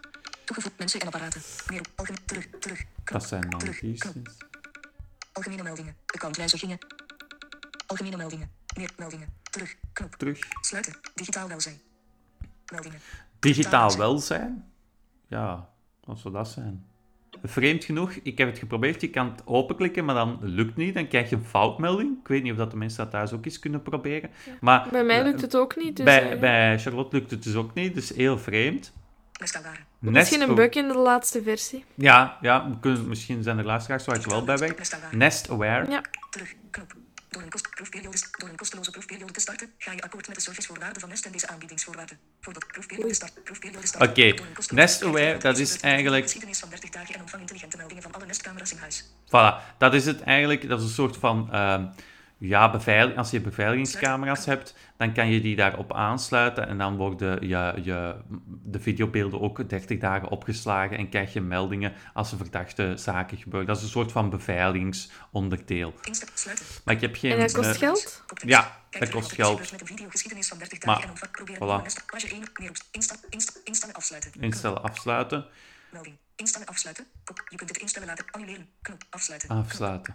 Toegevoegd 0.52 0.80
mensen 0.80 1.00
en 1.00 1.06
apparaten. 1.06 1.42
Meer 1.70 1.82
algemeen. 1.96 2.22
Terug. 2.26 2.48
Terug. 2.60 2.84
Dat 3.04 3.28
zijn 3.28 3.50
dan 3.50 3.60
terug, 3.60 3.82
Algemene 5.32 5.64
meldingen. 5.64 5.96
Accountwijzigingen. 6.06 6.78
Algemene 7.88 8.18
meldingen. 8.18 8.52
Meer 8.78 8.90
meldingen. 8.98 9.28
Terug. 9.44 9.76
Knop. 9.94 10.16
Terug. 10.16 10.40
Sluiten. 10.62 10.94
Digitaal 11.14 11.48
welzijn. 11.48 11.80
Meldingen. 12.72 13.00
Digitaal 13.40 13.98
welzijn? 13.98 14.72
Ja, 15.28 15.70
wat 16.04 16.20
zou 16.20 16.34
dat 16.34 16.48
zijn? 16.48 16.86
Vreemd 17.44 17.84
genoeg, 17.84 18.12
ik 18.12 18.38
heb 18.38 18.50
het 18.50 18.60
geprobeerd. 18.60 19.02
Je 19.02 19.10
kan 19.10 19.32
het 19.32 19.42
openklikken, 19.46 20.06
maar 20.06 20.16
dan 20.16 20.40
lukt 20.42 20.76
niet. 20.76 20.94
Dan 20.94 21.08
krijg 21.08 21.30
je 21.30 21.36
een 21.36 21.46
foutmelding. 21.46 22.20
Ik 22.22 22.28
weet 22.28 22.44
niet 22.44 22.52
of 22.52 22.58
dat 22.58 22.72
de 22.72 22.78
mensen 22.78 22.98
dat 22.98 23.12
thuis 23.12 23.34
ook 23.34 23.46
eens 23.46 23.60
kunnen 23.60 23.82
proberen. 23.82 24.30
Maar, 24.62 24.88
bij 24.92 25.04
mij 25.04 25.24
lukt 25.24 25.42
het 25.42 25.56
ook 25.56 25.76
niet. 25.76 25.96
Dus 25.96 26.06
bij, 26.06 26.32
eh, 26.32 26.40
bij 26.40 26.80
Charlotte 26.80 27.16
lukt 27.16 27.32
het 27.32 27.44
dus 27.44 27.56
ook 27.56 27.74
niet. 27.74 27.94
Dus 27.94 28.10
heel 28.10 28.40
vreemd. 28.40 28.94
Misschien 30.00 30.42
een 30.42 30.56
bug 30.56 30.70
in 30.70 30.88
de 30.88 30.98
laatste 30.98 31.44
versie. 31.44 31.86
Ja, 31.96 32.38
ja 32.42 32.78
kunnen, 32.82 33.08
misschien 33.08 33.44
zijn 33.44 33.58
er 33.58 33.66
luisteraars 33.66 34.06
waar 34.06 34.20
je 34.20 34.30
wel 34.30 34.44
bij 34.44 34.58
bent. 34.58 34.98
Nest 35.12 35.50
Aware. 35.50 35.92
Ja. 35.92 36.02
Terug, 36.30 36.54
knop. 36.72 36.94
Door 37.30 37.42
een, 37.42 37.50
kost, 37.50 37.70
proefperiode, 37.70 38.18
door 38.38 38.50
een 38.50 38.56
kosteloze 38.56 38.92
proefperiode 38.92 39.34
te 39.34 39.40
starten, 39.40 39.70
ga 39.78 39.92
je 39.92 40.02
akkoord 40.02 40.28
met 40.28 40.36
de 40.36 40.42
servicevoorwaarden 40.42 41.02
van 41.02 41.10
Nest 41.10 41.26
en 41.26 41.32
deze 41.32 41.48
aanbiedingsvoorwaarden. 41.48 42.18
Voordat 42.42 42.68
proefperiode 42.68 43.14
start, 43.14 43.44
proefperiode 43.44 43.88
start. 43.88 44.10
Oké, 44.10 44.28
okay. 44.28 44.66
Nest 44.70 45.04
Aware, 45.04 45.38
dat 45.38 45.58
is 45.58 45.80
eigenlijk... 45.80 46.24
Geschiedenis 46.24 46.60
van 46.60 46.70
30 46.70 46.90
dagen 46.90 47.14
en 47.16 47.22
ontvang 47.22 47.42
intelligente 47.42 47.78
meldingen 47.78 48.04
van 48.04 48.12
alle 48.12 48.26
Nest-camera's 48.26 48.72
in 48.72 48.78
huis. 48.78 49.06
Voilà, 49.26 49.78
dat 49.78 49.94
is 49.94 50.06
het 50.06 50.22
eigenlijk. 50.22 50.68
Dat 50.68 50.80
is 50.80 50.86
een 50.86 50.92
soort 50.92 51.18
van... 51.18 51.50
Uh, 51.54 51.84
ja, 52.42 52.72
beveilig, 52.72 53.18
als 53.18 53.32
je 53.32 53.42
beveiligingscamera's 53.42 54.46
hebt, 54.46 54.76
dan 54.98 55.14
kan 55.14 55.28
je 55.28 55.42
die 55.42 55.56
daarop 55.56 55.94
aansluiten 55.94 56.68
en 56.68 56.78
dan 56.78 56.96
worden 56.96 57.48
je, 57.48 57.74
je, 57.84 58.16
de 58.48 58.80
videobeelden 58.80 59.42
ook 59.42 59.70
30 59.70 60.00
dagen 60.00 60.30
opgeslagen 60.30 60.98
en 60.98 61.10
krijg 61.10 61.34
je 61.34 61.42
meldingen 61.42 61.94
als 62.14 62.32
er 62.32 62.38
verdachte 62.38 62.94
zaken 62.98 63.38
gebeuren. 63.38 63.68
Dat 63.68 63.78
is 63.78 63.84
een 63.84 63.90
soort 63.90 64.12
van 64.12 64.30
beveiligingsonderdeel. 64.30 65.94
Maar 66.86 66.96
ik 66.96 67.02
heb 67.02 67.16
geen... 67.16 67.32
En 67.32 67.40
dat 67.40 67.52
kost 67.52 67.78
geld? 67.78 68.24
Ja, 68.46 68.82
dat 68.90 69.10
kost 69.10 69.32
geld. 69.32 69.72
Maar, 70.86 71.08
voilà. 71.56 71.86
Instellen 73.64 73.96
afsluiten. 73.96 74.32
Instellen 74.40 74.84
afsluiten. 74.84 75.46
Melding. 75.92 76.18
Instellen 76.36 76.68
afsluiten. 76.68 77.06
Je 77.50 77.56
kunt 77.56 77.70
het 77.70 77.78
instellen 77.78 78.08
laten 78.08 78.26
annuleren. 78.32 78.70
Knop. 78.82 79.04
Afsluiten. 79.10 79.50
Afsluiten. 79.50 80.14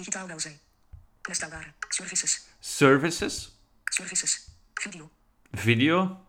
Digitaal 0.00 0.26
welzijn. 0.26 0.60
Nestelbare. 1.28 1.72
Services. 1.88 2.46
Services. 2.60 3.56
Services. 3.84 4.48
Video. 4.74 5.10
Video. 5.50 6.26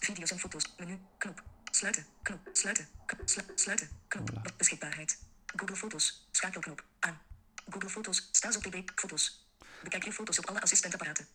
Video's 0.00 0.30
en 0.30 0.38
foto's. 0.38 0.64
Menu. 0.78 0.98
Knop. 1.18 1.42
Sluiten. 1.70 2.06
Knop. 2.22 2.40
Sluiten. 2.52 2.88
sluiten. 3.54 3.88
Knop. 4.08 4.30
Voilà. 4.30 4.56
Beschikbaarheid. 4.56 5.18
Google 5.46 5.76
Foto's. 5.76 6.28
Schakelknop. 6.32 6.84
Aan. 6.98 7.18
Google 7.70 7.88
Foto's. 7.88 8.28
Staat 8.32 8.56
op 8.56 8.62
tv. 8.62 8.82
Foto's. 8.94 9.46
Bekijk 9.82 10.04
je 10.04 10.12
foto's 10.12 10.38
op 10.38 10.46
alle 10.46 10.60
assistentapparaten. 10.60 11.26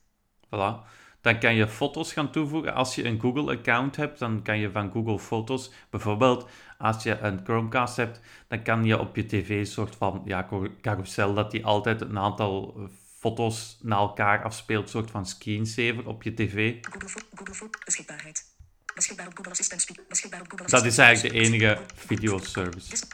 Voilà. 0.45 0.85
Dan 1.25 1.39
kan 1.39 1.55
je 1.55 1.67
foto's 1.67 2.13
gaan 2.13 2.31
toevoegen. 2.31 2.73
Als 2.73 2.95
je 2.95 3.05
een 3.05 3.19
Google-account 3.19 3.95
hebt, 3.95 4.19
dan 4.19 4.41
kan 4.41 4.59
je 4.59 4.71
van 4.71 4.91
Google 4.91 5.19
Foto's, 5.19 5.71
bijvoorbeeld 5.89 6.49
als 6.77 7.03
je 7.03 7.17
een 7.19 7.39
Chromecast 7.43 7.95
hebt, 7.95 8.19
dan 8.47 8.63
kan 8.63 8.83
je 8.83 8.99
op 8.99 9.15
je 9.15 9.25
tv 9.25 9.49
een 9.49 9.65
soort 9.65 9.95
van 9.95 10.21
ja, 10.25 10.47
carousel, 10.81 11.33
dat 11.33 11.51
die 11.51 11.65
altijd 11.65 12.01
een 12.01 12.19
aantal 12.19 12.73
eh, 12.77 12.83
foto's 13.19 13.77
naar 13.81 13.99
elkaar 13.99 14.43
afspeelt, 14.43 14.83
een 14.83 14.89
soort 14.89 15.11
van 15.11 15.25
screensaver 15.25 16.07
op 16.07 16.23
je 16.23 16.33
tv. 16.33 16.77
Google, 16.81 17.21
Google 17.35 17.69
beschikbaarheid. 17.85 18.54
Beschikbaar 18.95 19.27
op 19.27 19.35
Google 19.35 19.51
Assistant 19.51 19.87
Beschikbaar 20.07 20.41
op 20.41 20.49
Google 20.49 20.67
Dat 20.67 20.85
is 20.85 20.97
eigenlijk 20.97 21.35
de 21.35 21.41
enige 21.41 21.79
videoservice. 21.95 23.05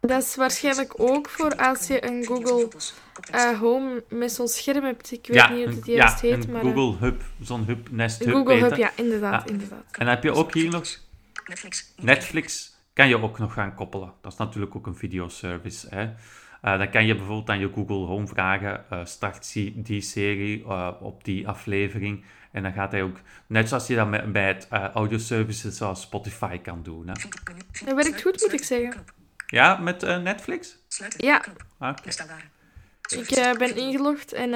Dat 0.00 0.22
is 0.22 0.36
waarschijnlijk 0.36 1.00
ook 1.00 1.28
voor 1.28 1.56
als 1.56 1.86
je 1.86 2.06
een 2.06 2.24
Google 2.24 2.68
uh, 3.34 3.58
Home 3.58 4.04
met 4.08 4.32
zo'n 4.32 4.48
scherm 4.48 4.84
hebt. 4.84 5.12
Ik 5.12 5.26
weet 5.26 5.36
ja, 5.36 5.50
niet 5.50 5.64
hoe 5.64 5.74
het 5.74 5.86
juist 5.86 6.20
ja, 6.20 6.28
heet. 6.28 6.44
Een 6.44 6.52
maar, 6.52 6.62
Google 6.62 6.92
eh, 6.92 7.00
Hub, 7.00 7.22
zo'n 7.40 7.64
Hub, 7.64 7.90
Nest 7.90 8.18
Hub. 8.18 8.28
Google 8.34 8.54
Hub, 8.54 8.76
ja, 8.76 8.92
inderdaad, 8.94 9.50
inderdaad. 9.50 9.84
En 9.90 10.04
dan 10.04 10.08
heb 10.08 10.22
je 10.22 10.32
ook 10.32 10.54
hier 10.54 10.70
nog 10.70 10.98
Netflix. 11.46 11.92
Netflix 11.96 12.76
kan 12.92 13.08
je 13.08 13.22
ook 13.22 13.38
nog 13.38 13.52
gaan 13.52 13.74
koppelen. 13.74 14.12
Dat 14.20 14.32
is 14.32 14.38
natuurlijk 14.38 14.76
ook 14.76 14.86
een 14.86 14.96
videoservice. 14.96 15.86
Hè. 15.90 16.10
Uh, 16.64 16.78
dan 16.78 16.90
kan 16.90 17.06
je 17.06 17.14
bijvoorbeeld 17.14 17.50
aan 17.50 17.58
je 17.58 17.70
Google 17.74 18.06
Home 18.06 18.26
vragen, 18.26 18.84
uh, 18.92 19.04
start 19.04 19.52
die 19.74 20.00
serie 20.00 20.64
uh, 20.64 20.90
op 21.00 21.24
die 21.24 21.48
aflevering. 21.48 22.24
En 22.52 22.62
dan 22.62 22.72
gaat 22.72 22.92
hij 22.92 23.02
ook, 23.02 23.16
net 23.46 23.68
zoals 23.68 23.86
je 23.86 23.94
dat 23.94 24.32
bij 24.32 24.46
het 24.46 24.68
audio 24.70 25.18
services 25.18 25.76
zoals 25.76 26.00
Spotify 26.00 26.58
kan 26.58 26.82
doen. 26.82 27.08
Hè. 27.08 27.14
Dat 27.84 27.94
werkt 27.94 28.22
goed, 28.22 28.40
moet 28.40 28.52
ik 28.52 28.64
zeggen. 28.64 29.04
Ja, 29.46 29.76
met 29.76 30.02
Netflix? 30.02 30.78
Ja. 31.16 31.44
Okay. 31.78 32.14
Ik 33.08 33.58
ben 33.58 33.76
ingelogd 33.76 34.32
en... 34.32 34.50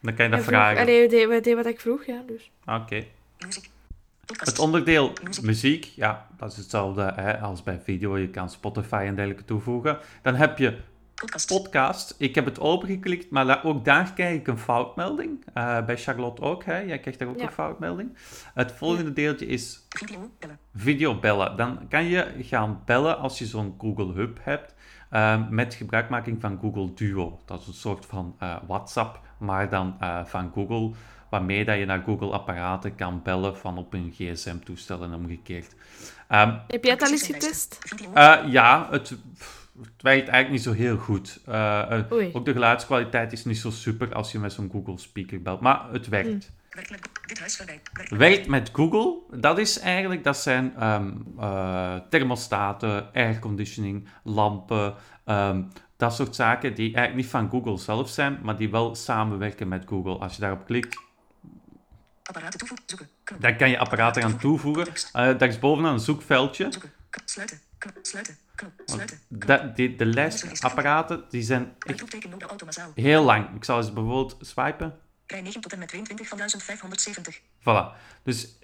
dan 0.00 0.14
kan 0.14 0.24
je 0.24 0.30
dat 0.30 0.42
vragen. 0.42 0.80
Allee, 0.80 1.08
we 1.08 1.40
deden 1.40 1.56
wat 1.56 1.66
ik 1.66 1.80
vroeg, 1.80 2.04
ja. 2.04 2.22
Dus. 2.26 2.50
Oké. 2.66 3.04
Het 4.36 4.58
onderdeel 4.58 5.12
muziek, 5.42 5.84
ja, 5.84 6.26
dat 6.36 6.50
is 6.50 6.56
hetzelfde 6.56 7.12
hè, 7.14 7.38
als 7.38 7.62
bij 7.62 7.80
video. 7.84 8.18
Je 8.18 8.28
kan 8.28 8.50
Spotify 8.50 9.04
en 9.06 9.14
dergelijke 9.14 9.44
toevoegen. 9.44 9.98
Dan 10.22 10.34
heb 10.34 10.58
je 10.58 10.78
podcast. 11.46 12.14
Ik 12.18 12.34
heb 12.34 12.44
het 12.44 12.60
opengeklikt, 12.60 13.30
maar 13.30 13.64
ook 13.64 13.84
daar 13.84 14.12
krijg 14.12 14.38
ik 14.38 14.46
een 14.46 14.58
foutmelding. 14.58 15.44
Uh, 15.54 15.84
bij 15.84 15.96
Charlotte 15.98 16.42
ook, 16.42 16.64
hè? 16.64 16.78
Jij 16.78 16.98
krijgt 16.98 17.18
daar 17.18 17.28
ook 17.28 17.40
een 17.40 17.50
foutmelding. 17.50 18.16
Het 18.54 18.72
volgende 18.72 19.12
deeltje 19.12 19.46
is 19.46 19.86
video 20.74 21.18
bellen. 21.18 21.56
Dan 21.56 21.88
kan 21.88 22.04
je 22.04 22.34
gaan 22.40 22.82
bellen 22.84 23.18
als 23.18 23.38
je 23.38 23.46
zo'n 23.46 23.74
Google 23.78 24.12
Hub 24.12 24.38
hebt. 24.42 24.74
Uh, 25.12 25.48
met 25.50 25.74
gebruikmaking 25.74 26.40
van 26.40 26.58
Google 26.60 26.94
Duo. 26.94 27.40
Dat 27.44 27.60
is 27.60 27.66
een 27.66 27.72
soort 27.72 28.06
van 28.06 28.36
uh, 28.42 28.56
WhatsApp, 28.66 29.20
maar 29.38 29.68
dan 29.68 29.96
van 30.24 30.50
Google, 30.54 30.90
waarmee 31.30 31.64
dat 31.64 31.78
je 31.78 31.84
naar 31.84 32.02
Google-apparaten 32.06 32.94
kan 32.94 33.22
bellen 33.22 33.56
van 33.56 33.78
op 33.78 33.94
een 33.94 34.14
gsm-toestel 34.16 35.02
en 35.02 35.14
omgekeerd. 35.14 35.74
Um, 36.30 36.60
Heb 36.66 36.84
jij 36.84 36.92
het 36.92 37.02
al 37.02 37.10
eens 37.10 37.26
getest? 37.26 37.78
ja, 38.46 38.88
het, 38.90 39.16
het 39.80 40.02
werkt 40.02 40.28
eigenlijk 40.28 40.50
niet 40.50 40.62
zo 40.62 40.72
heel 40.72 40.96
goed. 40.96 41.40
ook 42.32 42.44
de 42.44 42.52
geluidskwaliteit 42.52 43.32
is 43.32 43.44
niet 43.44 43.58
zo 43.58 43.70
super 43.70 44.14
als 44.14 44.32
je 44.32 44.38
met 44.38 44.52
zo'n 44.52 44.70
Google 44.72 44.98
speaker 44.98 45.42
belt, 45.42 45.60
maar 45.60 45.92
het 45.92 46.08
werkt. 46.08 46.28
Mm. 46.28 46.40
Werkt 48.08 48.46
met 48.46 48.70
Google, 48.72 49.38
dat 49.40 49.58
is 49.58 49.78
eigenlijk, 49.78 50.24
dat 50.24 50.36
zijn 50.36 50.84
um, 50.86 51.34
uh, 51.38 51.96
thermostaten, 52.10 53.12
airconditioning, 53.12 54.08
lampen, 54.24 54.94
um, 55.26 55.68
dat 55.96 56.14
soort 56.14 56.34
zaken 56.34 56.74
die 56.74 56.84
eigenlijk 56.94 57.14
niet 57.14 57.26
van 57.26 57.50
Google 57.50 57.78
zelf 57.78 58.08
zijn, 58.08 58.38
maar 58.42 58.56
die 58.56 58.70
wel 58.70 58.94
samenwerken 58.94 59.68
met 59.68 59.84
Google. 59.86 60.18
Als 60.18 60.34
je 60.34 60.40
daarop 60.40 60.64
klikt, 60.66 60.96
apparaten 62.22 62.58
toevoegen, 62.58 62.86
zoeken, 62.86 63.08
dan 63.38 63.56
kan 63.56 63.70
je 63.70 63.78
apparaten 63.78 64.22
gaan 64.22 64.38
toevoegen. 64.38 64.86
Uh, 64.86 65.12
daar 65.12 65.48
is 65.48 65.58
bovenaan 65.58 65.92
een 65.92 66.00
zoekveldje. 66.00 66.68
Sluiten, 67.24 67.60
sluiten, 67.78 68.04
sluiten. 68.04 68.36
De, 69.28 69.72
de, 69.74 69.96
de 69.96 70.06
lijst 70.06 70.64
apparaten 70.64 71.24
die 71.28 71.42
zijn 71.42 71.74
echt 71.78 72.16
heel 72.94 73.24
lang. 73.24 73.54
Ik 73.56 73.64
zal 73.64 73.76
eens 73.76 73.92
bijvoorbeeld 73.92 74.36
swipen. 74.40 74.94
Rij 75.26 75.40
9 75.40 75.60
tot 75.60 75.72
en 75.72 75.78
met 75.78 75.88
22 75.88 76.28
van 76.28 76.38
1570. 76.38 77.40
Voilà. 77.60 77.96
Dus 78.22 78.58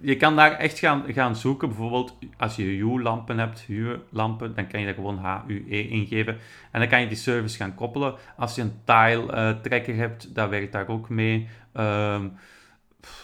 je 0.00 0.16
kan 0.16 0.36
daar 0.36 0.52
echt 0.52 0.78
gaan, 0.78 1.04
gaan 1.12 1.36
zoeken. 1.36 1.68
Bijvoorbeeld 1.68 2.16
als 2.38 2.56
je 2.56 2.62
Hue-lampen 2.62 3.38
hebt, 3.38 3.60
Hue-lampen, 3.60 4.54
dan 4.54 4.66
kan 4.66 4.80
je 4.80 4.86
daar 4.86 4.94
gewoon 4.94 5.44
HUE 5.46 5.88
ingeven. 5.88 6.38
En 6.70 6.80
dan 6.80 6.88
kan 6.88 7.00
je 7.00 7.08
die 7.08 7.16
service 7.16 7.56
gaan 7.56 7.74
koppelen. 7.74 8.14
Als 8.36 8.54
je 8.54 8.62
een 8.62 8.80
tile-trekker 8.84 9.96
hebt, 9.96 10.34
dat 10.34 10.48
werkt 10.48 10.72
daar 10.72 10.88
ook 10.88 11.08
mee. 11.08 11.48
Ehm, 11.72 12.28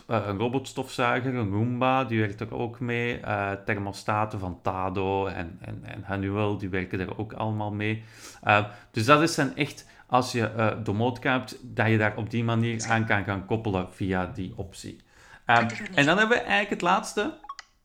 eh, 0.07 0.27
een 0.27 0.39
robotstofzuiger, 0.39 1.35
een 1.35 1.51
Roomba, 1.51 2.05
die 2.05 2.21
werkt 2.21 2.41
er 2.41 2.55
ook 2.55 2.81
mee. 2.81 3.21
Uh, 3.21 3.53
thermostaten 3.53 4.39
van 4.39 4.59
Tado 4.63 5.27
en, 5.27 5.59
en, 5.61 5.85
en 5.85 6.05
Honeywell, 6.07 6.57
die 6.59 6.69
werken 6.69 7.01
er 7.01 7.19
ook 7.19 7.33
allemaal 7.33 7.73
mee. 7.73 8.05
Uh, 8.47 8.65
dus 8.91 9.05
dat 9.05 9.23
is 9.23 9.35
dan 9.35 9.57
echt 9.57 9.87
als 10.07 10.33
je 10.33 10.53
uh, 10.57 10.73
domotica 10.85 11.33
hebt, 11.33 11.57
dat 11.63 11.89
je 11.89 11.99
daar 11.99 12.17
op 12.17 12.31
die 12.31 12.45
manier 12.45 12.87
aan 12.89 13.07
kan 13.07 13.25
gaan 13.25 13.47
koppelen 13.47 13.89
via 13.93 14.27
die 14.27 14.53
optie. 14.57 15.01
Um, 15.47 15.67
en 15.95 16.07
dan 16.07 16.19
hebben 16.19 16.37
we 16.37 16.43
eigenlijk 16.43 16.71
het 16.71 16.81
laatste. 16.81 17.39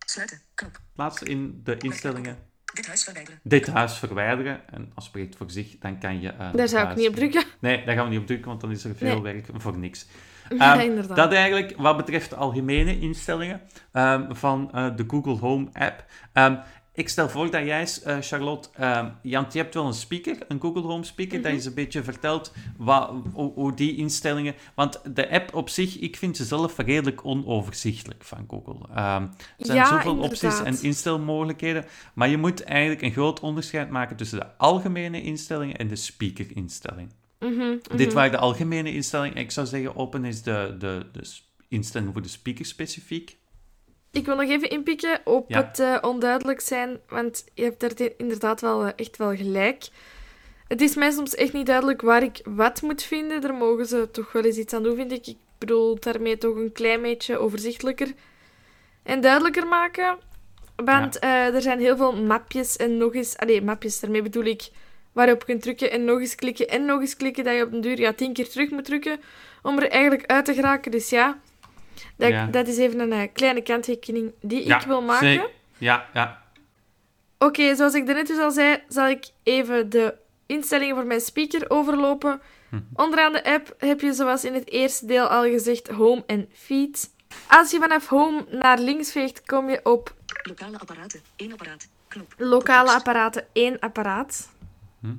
Sluiten. 0.05 0.39
Knop. 0.53 0.79
laatste 0.95 1.25
in 1.25 1.61
de 1.63 1.77
instellingen. 1.77 2.37
Dit 2.73 2.87
huis 2.87 3.03
verwijderen. 3.03 3.39
Dit 3.43 3.67
huis 3.67 3.97
verwijderen. 3.97 4.69
En 4.69 4.91
als 4.95 5.05
spreekt 5.05 5.35
voor 5.35 5.51
zich, 5.51 5.77
dan 5.79 5.99
kan 5.99 6.21
je... 6.21 6.33
Uh, 6.33 6.53
daar 6.53 6.67
zou 6.67 6.89
ik 6.89 6.95
niet 6.95 7.07
op 7.07 7.15
drukken. 7.15 7.43
Nee, 7.59 7.85
daar 7.85 7.95
gaan 7.95 8.03
we 8.03 8.09
niet 8.09 8.19
op 8.19 8.25
drukken, 8.25 8.47
want 8.47 8.61
dan 8.61 8.71
is 8.71 8.83
er 8.83 8.95
veel 8.95 9.21
werk 9.21 9.47
voor 9.53 9.77
niks. 9.77 10.07
Um, 10.49 10.57
ja. 10.57 11.01
Dat 11.01 11.33
eigenlijk 11.33 11.73
wat 11.77 11.97
betreft 11.97 12.29
de 12.29 12.35
algemene 12.35 12.99
instellingen 12.99 13.61
um, 13.93 14.35
van 14.35 14.71
uh, 14.75 14.95
de 14.95 15.03
Google 15.07 15.37
Home 15.37 15.67
app. 15.73 16.05
Ik 16.95 17.09
stel 17.09 17.29
voor 17.29 17.51
dat 17.51 17.65
jij, 17.65 17.87
uh, 18.07 18.17
Charlotte, 18.19 18.69
Jant, 19.21 19.53
je 19.53 19.59
hebt 19.59 19.73
wel 19.73 19.85
een 19.85 19.93
speaker, 19.93 20.37
een 20.47 20.61
Google 20.61 20.81
Home 20.81 21.03
speaker, 21.03 21.41
dat 21.41 21.51
je 21.51 21.53
mhm. 21.53 21.61
ze 21.61 21.67
een 21.67 21.75
beetje 21.75 22.03
vertelt 22.03 22.53
wat, 22.77 23.11
hoe, 23.33 23.73
die 23.73 23.95
instellingen... 23.95 24.55
Want 24.75 25.01
de 25.15 25.29
app 25.29 25.55
op 25.55 25.69
zich, 25.69 25.99
ik 25.99 26.15
vind 26.15 26.37
ze 26.37 26.45
zelf 26.45 26.77
redelijk 26.77 27.25
onoverzichtelijk 27.25 28.23
van 28.23 28.45
Google. 28.47 28.87
Er 28.93 29.29
zijn 29.57 29.77
ja, 29.77 29.87
zoveel 29.87 30.17
opties 30.17 30.61
en 30.61 30.81
instelmogelijkheden, 30.81 31.85
maar 32.13 32.29
je 32.29 32.37
moet 32.37 32.63
eigenlijk 32.63 33.01
een 33.01 33.11
groot 33.11 33.39
onderscheid 33.39 33.89
maken 33.89 34.15
tussen 34.15 34.39
de 34.39 34.57
algemene 34.57 35.21
instellingen 35.21 35.75
en 35.75 35.87
de 35.87 35.95
speaker-instelling. 35.95 37.09
Mhm, 37.43 37.77
Dit 37.95 38.07
mhm. 38.07 38.15
waren 38.15 38.31
de 38.31 38.37
algemene 38.37 38.93
instellingen. 38.93 39.37
Ik 39.37 39.51
zou 39.51 39.67
zeggen, 39.67 39.95
open 39.95 40.25
is 40.25 40.41
de, 40.41 40.75
de, 40.79 41.05
de 41.11 41.39
instelling 41.67 42.13
voor 42.13 42.21
de 42.21 42.27
speaker 42.27 42.65
specifiek. 42.65 43.37
Ik 44.11 44.25
wil 44.25 44.35
nog 44.35 44.49
even 44.49 44.69
inpikken 44.69 45.21
op 45.23 45.53
het 45.53 45.79
uh, 45.79 45.97
onduidelijk 46.01 46.59
zijn, 46.59 46.99
want 47.09 47.45
je 47.53 47.63
hebt 47.63 47.79
daar 47.79 48.09
inderdaad 48.17 48.61
wel 48.61 48.85
uh, 48.85 48.91
echt 48.95 49.17
wel 49.17 49.35
gelijk. 49.35 49.87
Het 50.67 50.81
is 50.81 50.95
mij 50.95 51.11
soms 51.11 51.35
echt 51.35 51.53
niet 51.53 51.65
duidelijk 51.65 52.01
waar 52.01 52.23
ik 52.23 52.41
wat 52.43 52.81
moet 52.81 53.03
vinden. 53.03 53.41
Daar 53.41 53.53
mogen 53.53 53.85
ze 53.85 54.09
toch 54.11 54.31
wel 54.31 54.43
eens 54.43 54.57
iets 54.57 54.73
aan 54.73 54.83
doen, 54.83 54.95
vind 54.95 55.11
ik. 55.11 55.27
Ik 55.27 55.37
bedoel 55.57 55.99
daarmee 55.99 56.37
toch 56.37 56.55
een 56.55 56.71
klein 56.71 57.01
beetje 57.01 57.37
overzichtelijker 57.37 58.13
en 59.03 59.21
duidelijker 59.21 59.67
maken. 59.67 60.17
Want 60.75 61.23
uh, 61.23 61.55
er 61.55 61.61
zijn 61.61 61.79
heel 61.79 61.97
veel 61.97 62.15
mapjes 62.15 62.77
en 62.77 62.97
nog 62.97 63.13
eens... 63.13 63.37
Allee, 63.37 63.61
mapjes, 63.61 63.99
daarmee 63.99 64.21
bedoel 64.21 64.45
ik 64.45 64.69
waarop 65.13 65.39
je 65.39 65.45
kunt 65.45 65.61
drukken 65.61 65.91
en 65.91 66.05
nog 66.05 66.19
eens 66.19 66.35
klikken 66.35 66.67
en 66.67 66.85
nog 66.85 67.01
eens 67.01 67.15
klikken, 67.15 67.43
dat 67.43 67.55
je 67.55 67.63
op 67.63 67.73
een 67.73 67.81
duur 67.81 67.99
ja, 67.99 68.13
tien 68.13 68.33
keer 68.33 68.49
terug 68.49 68.69
moet 68.69 68.85
drukken 68.85 69.19
om 69.61 69.77
er 69.77 69.89
eigenlijk 69.89 70.25
uit 70.25 70.45
te 70.45 70.53
geraken. 70.53 70.91
Dus 70.91 71.09
ja, 71.09 71.39
dat, 72.15 72.53
dat 72.53 72.67
is 72.67 72.77
even 72.77 72.99
een 72.99 73.11
uh, 73.11 73.27
kleine 73.33 73.61
kanttekening 73.61 74.31
die 74.41 74.63
ik 74.63 74.81
wil 74.81 75.01
maken. 75.01 75.49
Ja, 75.77 76.09
ja. 76.13 76.41
Oké, 77.37 77.75
zoals 77.75 77.93
ik 77.93 78.03
net 78.03 78.27
dus 78.27 78.37
al 78.37 78.51
zei, 78.51 78.83
zal 78.87 79.07
ik 79.07 79.25
even 79.43 79.89
de 79.89 80.15
instellingen 80.45 80.95
voor 80.95 81.05
mijn 81.05 81.21
speaker 81.21 81.69
overlopen. 81.69 82.41
Hm. 82.69 82.77
Onderaan 82.93 83.33
de 83.33 83.43
app 83.43 83.75
heb 83.77 84.01
je, 84.01 84.13
zoals 84.13 84.43
in 84.43 84.53
het 84.53 84.69
eerste 84.69 85.05
deel 85.05 85.27
al 85.27 85.43
gezegd, 85.43 85.87
Home 85.87 86.23
en 86.25 86.49
Feed. 86.53 87.11
Als 87.47 87.71
je 87.71 87.79
vanaf 87.79 88.07
Home 88.07 88.45
naar 88.49 88.79
links 88.79 89.11
veegt, 89.11 89.45
kom 89.45 89.69
je 89.69 89.79
op... 89.83 90.13
Lokale 90.43 90.79
apparaten, 90.79 91.21
één 91.35 91.51
apparaat, 91.51 91.87
knop. 92.07 92.33
Lokale 92.37 92.91
apparaten, 92.91 93.47
één 93.53 93.79
apparaat. 93.79 94.49
Hm. 95.03 95.15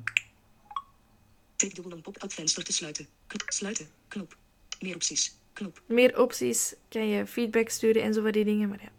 Tik 1.57 1.75
dubbel 1.75 1.93
om 1.93 2.03
pop-up 2.03 2.33
venster 2.33 2.65
te 2.65 2.73
sluiten. 2.73 3.07
sluiten, 3.47 3.89
knop. 4.09 4.37
Meer 4.81 4.95
opties. 4.95 5.37
Knop. 5.53 5.83
Meer 5.87 6.21
opties, 6.21 6.75
kan 6.89 7.09
je 7.09 7.27
feedback 7.27 7.69
sturen 7.69 8.03
en 8.03 8.15
zo 8.15 8.23
van 8.23 8.33
die 8.33 8.45
dingen. 8.45 8.69
Maar 8.69 8.83
ja, 8.83 8.91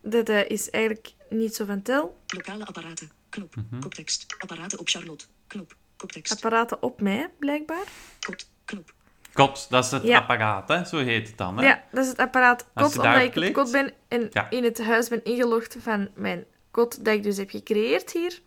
dat 0.00 0.28
uh, 0.28 0.50
is 0.50 0.70
eigenlijk 0.70 1.12
niet 1.30 1.54
zo 1.54 1.64
van 1.64 1.82
tel. 1.82 2.18
Lokale 2.26 2.66
apparaten, 2.66 3.10
knop, 3.28 3.54
mm 3.56 3.80
koptekst. 3.80 4.34
Apparaten 4.38 4.78
op 4.78 4.88
Charlotte, 4.88 5.24
knop, 5.46 5.76
koptekst. 5.96 6.32
Apparaten 6.32 6.82
op 6.82 7.00
mij, 7.00 7.30
blijkbaar. 7.38 7.84
Kot, 8.20 8.50
knop. 8.64 8.92
Kot, 9.32 9.66
dat 9.70 9.84
is 9.84 9.90
het 9.90 10.10
apparaat, 10.10 10.68
hè? 10.68 10.84
zo 10.84 10.96
heet 10.96 11.28
het 11.28 11.38
dan. 11.38 11.58
Hè? 11.58 11.66
Ja, 11.66 11.84
dat 11.92 12.04
is 12.04 12.10
het 12.10 12.18
apparaat 12.18 12.66
kot, 12.74 12.96
omdat 12.96 13.36
ik 13.36 13.52
kot 13.52 13.70
ben 13.70 13.92
en 14.08 14.30
in 14.50 14.64
het 14.64 14.82
huis 14.82 15.08
ben 15.08 15.24
ingelogd 15.24 15.76
van 15.80 16.08
mijn 16.14 16.44
kot 16.70 17.04
dat 17.04 17.14
ik 17.14 17.22
dus 17.22 17.36
heb 17.36 17.50
gecreëerd 17.50 18.12
hier. 18.12 18.40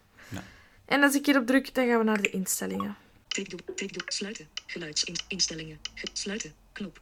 Ja. 0.92 0.98
En 0.98 1.04
als 1.04 1.16
ik 1.16 1.26
hierop 1.26 1.48
druk, 1.48 1.74
dan 1.74 1.88
gaan 1.88 1.98
we 1.98 2.04
naar 2.04 2.22
de 2.22 2.30
instellingen. 2.30 2.96
Sluiten, 4.06 4.48
geluidsinstellingen, 4.66 5.80
sluiten, 6.14 6.54
knop, 6.72 7.00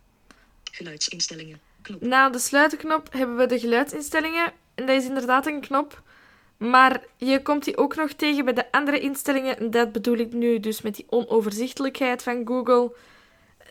Geluidsinstellingen. 0.72 1.60
Knop. 1.82 2.02
Na 2.02 2.30
de 2.30 2.40
sluitenknop 2.40 3.14
hebben 3.14 3.38
we 3.38 3.46
de 3.46 3.60
geluidsinstellingen. 3.60 4.54
En 4.76 4.86
dat 4.86 5.02
is 5.02 5.06
inderdaad 5.06 5.46
een 5.46 5.62
knop. 5.62 6.04
Maar 6.58 7.04
je 7.18 7.42
komt 7.42 7.64
die 7.64 7.78
ook 7.78 7.96
nog 7.96 8.14
tegen 8.14 8.46
bij 8.46 8.54
de 8.54 8.72
andere 8.72 9.00
instellingen. 9.00 9.58
En 9.58 9.72
dat 9.72 9.92
bedoel 9.92 10.18
ik 10.18 10.34
nu 10.34 10.60
dus 10.60 10.82
met 10.82 10.96
die 10.96 11.06
onoverzichtelijkheid 11.10 12.24
van 12.24 12.48
Google. 12.48 12.96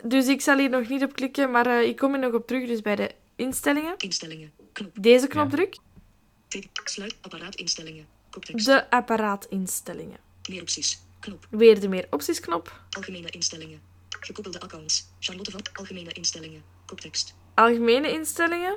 Dus 0.03 0.27
ik 0.27 0.41
zal 0.41 0.59
hier 0.59 0.71
nog 0.71 0.89
niet 0.89 1.03
op 1.03 1.13
klikken, 1.13 1.51
maar 1.51 1.67
uh, 1.67 1.83
ik 1.83 1.97
kom 1.97 2.13
er 2.13 2.19
nog 2.19 2.33
op 2.33 2.47
terug. 2.47 2.67
Dus 2.67 2.83
bij 2.83 2.97
de 2.97 3.11
instellingen. 3.37 3.95
Instellingen. 3.97 4.53
Knop. 4.73 4.91
Deze 5.01 5.27
knop 5.27 5.51
druk. 5.51 5.77
Sluit 6.85 7.17
De 8.47 8.91
apparaatinstellingen. 8.91 10.19
Meer 10.49 10.61
opties. 10.61 11.01
Knop. 11.21 11.47
Weer 11.51 11.81
de 11.81 11.89
meer 11.89 12.07
opties 12.11 12.41
knop. 12.41 12.81
Algemene 12.91 13.31
instellingen. 13.31 13.81
Gekoppelde 14.21 14.61
accounts. 14.61 15.07
Charlotte 15.19 15.51
van 15.51 15.61
Algemene 15.73 16.13
instellingen. 16.13 16.63
Koptekst. 16.87 17.35
Algemene 17.55 18.13
instellingen. 18.13 18.77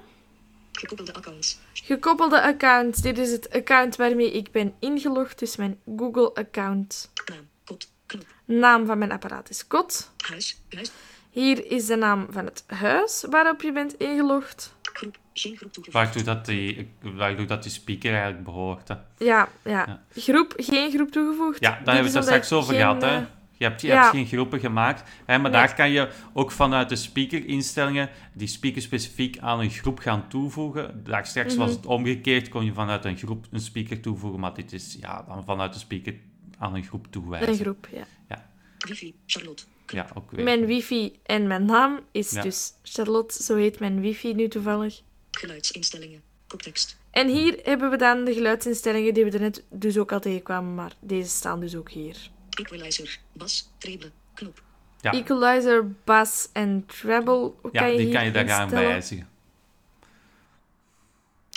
Gekoppelde 0.71 1.13
accounts. 1.13 1.57
Gekoppelde 1.73 2.41
accounts. 2.41 3.01
Dit 3.01 3.17
is 3.17 3.31
het 3.31 3.49
account 3.49 3.95
waarmee 3.95 4.31
ik 4.31 4.51
ben 4.51 4.73
ingelogd, 4.79 5.39
dus 5.39 5.55
mijn 5.55 5.79
Google-account. 5.97 7.11
Naam, 7.25 7.49
kot, 7.65 7.91
knop. 8.05 8.25
Naam 8.45 8.85
van 8.85 8.97
mijn 8.97 9.11
apparaat 9.11 9.49
is 9.49 9.67
kot. 9.67 10.11
Huis, 10.17 10.61
huis. 10.69 10.91
Hier 11.31 11.71
is 11.71 11.85
de 11.85 11.95
naam 11.95 12.27
van 12.29 12.45
het 12.45 12.63
huis 12.67 13.25
waarop 13.29 13.61
je 13.61 13.71
bent 13.71 13.93
ingelogd. 13.93 14.75
Groep, 14.81 15.17
geen 15.33 15.57
groep 15.57 15.73
toegevoegd. 15.73 16.05
Waar 16.05 16.13
doet 16.13 16.25
dat 16.25 16.45
die, 16.45 16.91
waar 17.01 17.47
dat 17.47 17.63
die 17.63 17.71
speaker 17.71 18.11
eigenlijk 18.13 18.43
behoort? 18.43 18.87
Hè? 18.87 18.95
Ja, 19.17 19.49
ja, 19.63 20.01
Groep, 20.15 20.53
geen 20.57 20.91
groep 20.91 21.11
toegevoegd. 21.11 21.59
Ja, 21.59 21.69
daar 21.83 21.93
hebben 21.95 22.11
we 22.11 22.17
het 22.17 22.27
straks 22.27 22.51
over 22.51 22.73
gehad, 22.73 23.01
hè? 23.01 23.17
Eh, 23.17 23.23
je 23.57 23.67
hebt, 23.67 23.81
je 23.81 23.91
hebt 23.91 24.09
geen 24.09 24.25
groepen 24.25 24.59
gemaakt, 24.59 25.09
hè, 25.25 25.37
maar 25.37 25.51
daar 25.51 25.75
kan 25.75 25.89
je 25.89 26.09
ook 26.33 26.51
vanuit 26.51 26.89
de 26.89 26.95
speaker-instellingen 26.95 28.09
die 28.33 28.47
speaker 28.47 28.81
specifiek 28.81 29.37
aan 29.39 29.59
een 29.59 29.69
groep 29.69 29.99
gaan 29.99 30.27
toevoegen. 30.27 31.03
Daar 31.03 31.25
straks 31.25 31.55
was 31.55 31.67
mhm. 31.67 31.75
het 31.75 31.85
omgekeerd, 31.85 32.49
kon 32.49 32.65
je 32.65 32.73
vanuit 32.73 33.05
een 33.05 33.17
groep 33.17 33.45
een 33.51 33.59
speaker 33.59 33.99
toevoegen, 33.99 34.39
maar 34.39 34.53
dit 34.53 34.73
is 34.73 34.97
ja, 34.99 35.23
dan 35.27 35.43
vanuit 35.43 35.73
de 35.73 35.79
speaker 35.79 36.13
aan 36.57 36.75
een 36.75 36.83
groep 36.83 37.07
toewijzen. 37.09 37.49
Een 37.49 37.57
groep, 37.59 37.87
ja. 37.91 38.03
ja. 38.29 38.49
Wifi, 38.77 39.15
Charlotte. 39.25 39.63
Ja, 39.91 40.07
ook 40.13 40.31
weer. 40.31 40.43
Mijn 40.43 40.65
wifi 40.65 41.19
en 41.23 41.47
mijn 41.47 41.65
naam 41.65 41.99
is 42.11 42.29
dus 42.29 42.73
Charlotte, 42.83 43.43
zo 43.43 43.55
heet 43.55 43.79
mijn 43.79 44.01
wifi 44.01 44.33
nu 44.33 44.47
toevallig. 44.47 45.01
Geluidsinstellingen, 45.31 46.21
koptekst. 46.47 46.97
En 47.11 47.27
hier 47.27 47.59
hebben 47.63 47.89
we 47.89 47.97
dan 47.97 48.23
de 48.25 48.33
geluidsinstellingen 48.33 49.13
die 49.13 49.25
we 49.25 49.31
er 49.31 49.39
net 49.39 49.63
dus 49.69 49.97
ook 49.97 50.11
al 50.11 50.19
tegenkwamen, 50.19 50.75
maar 50.75 50.91
deze 50.99 51.29
staan 51.29 51.59
dus 51.59 51.75
ook 51.75 51.89
hier. 51.89 52.17
Equalizer, 52.49 53.17
bas, 53.33 53.69
treble, 53.77 54.11
knop. 54.33 54.61
Equalizer, 55.01 55.91
bass 56.03 56.49
en 56.53 56.85
treble. 56.85 57.51
Ja, 57.71 57.79
kan 57.81 57.91
je 57.91 57.97
die 57.97 58.05
hier 58.05 58.15
kan 58.15 58.25
je 58.25 58.31
daaraan 58.31 58.61
instellen? 58.61 58.87
wijzigen. 58.89 59.29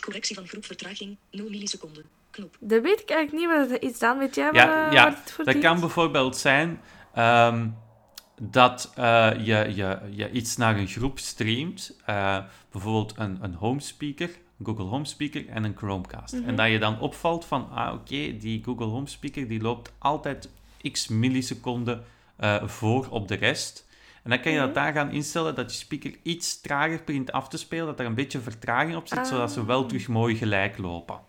Correctie 0.01 0.35
van 0.37 0.47
groepvertraging 0.47 1.17
0 1.31 1.51
milliseconden. 1.51 2.05
Knop. 2.31 2.57
Dat 2.61 2.83
weet 2.83 3.01
ik 3.01 3.11
eigenlijk 3.11 3.47
niet 3.49 3.59
wat 3.59 3.71
het 3.71 3.83
is 3.93 3.99
dan. 3.99 4.19
Weet 4.19 4.35
jij 4.35 4.45
Ja, 4.53 4.67
waar, 4.67 4.87
eh, 4.87 4.93
ja, 4.93 5.03
waar 5.05 5.17
het 5.21 5.31
voor 5.33 5.45
Dat 5.45 5.53
dient? 5.55 5.67
kan 5.67 5.81
bijvoorbeeld 5.81 6.37
zijn 6.37 6.81
ehm, 7.15 7.69
dat 8.41 8.93
eh, 8.97 9.31
je, 9.39 9.73
je, 9.75 9.99
je 10.11 10.31
iets 10.31 10.57
naar 10.57 10.79
een 10.79 10.87
groep 10.89 11.19
streamt. 11.19 11.97
eh, 12.05 12.39
bijvoorbeeld 12.71 13.15
een, 13.17 13.39
een 13.41 13.55
home 13.55 13.81
speaker, 13.81 14.29
een 14.59 14.67
Google 14.67 14.85
Home 14.85 15.05
Speaker 15.05 15.49
en 15.49 15.65
een 15.65 15.77
Chromecast. 15.77 16.35
Mhm. 16.35 16.49
En 16.49 16.57
dat 16.57 16.71
je 16.71 16.79
dan 16.79 17.01
opvalt 17.01 17.45
van, 17.45 17.71
ah 17.71 17.95
oké, 17.95 18.37
die 18.37 18.63
Google 18.65 18.87
Home 18.87 19.07
Speaker 19.09 19.49
die 19.49 19.61
loopt 19.61 19.93
altijd 19.99 20.49
x 20.93 21.09
milliseconden 21.09 22.05
eh, 22.37 22.67
voor 22.69 23.07
op 23.11 23.29
de 23.29 23.35
rest. 23.35 23.87
En 24.23 24.31
dan 24.31 24.41
kan 24.41 24.53
je 24.53 24.59
Mhm. 24.59 24.67
dat 24.67 24.75
daar 24.75 24.93
gaan 24.93 25.11
instellen 25.11 25.55
dat 25.55 25.73
je 25.73 25.79
speaker 25.79 26.15
iets 26.23 26.61
trager 26.61 27.03
begint 27.05 27.33
af 27.33 27.49
te 27.49 27.57
spelen, 27.59 27.87
dat 27.87 28.01
er 28.01 28.07
een 28.07 28.15
beetje 28.15 28.41
vertraging 28.41 28.97
op 28.97 29.09
zit, 29.09 29.19
Ah. 29.19 29.25
zodat 29.25 29.53
ze 29.53 29.65
wel 29.67 29.87
terug 29.87 30.09
mooi 30.09 30.37
gelijk 30.37 30.79
lopen. 30.79 31.21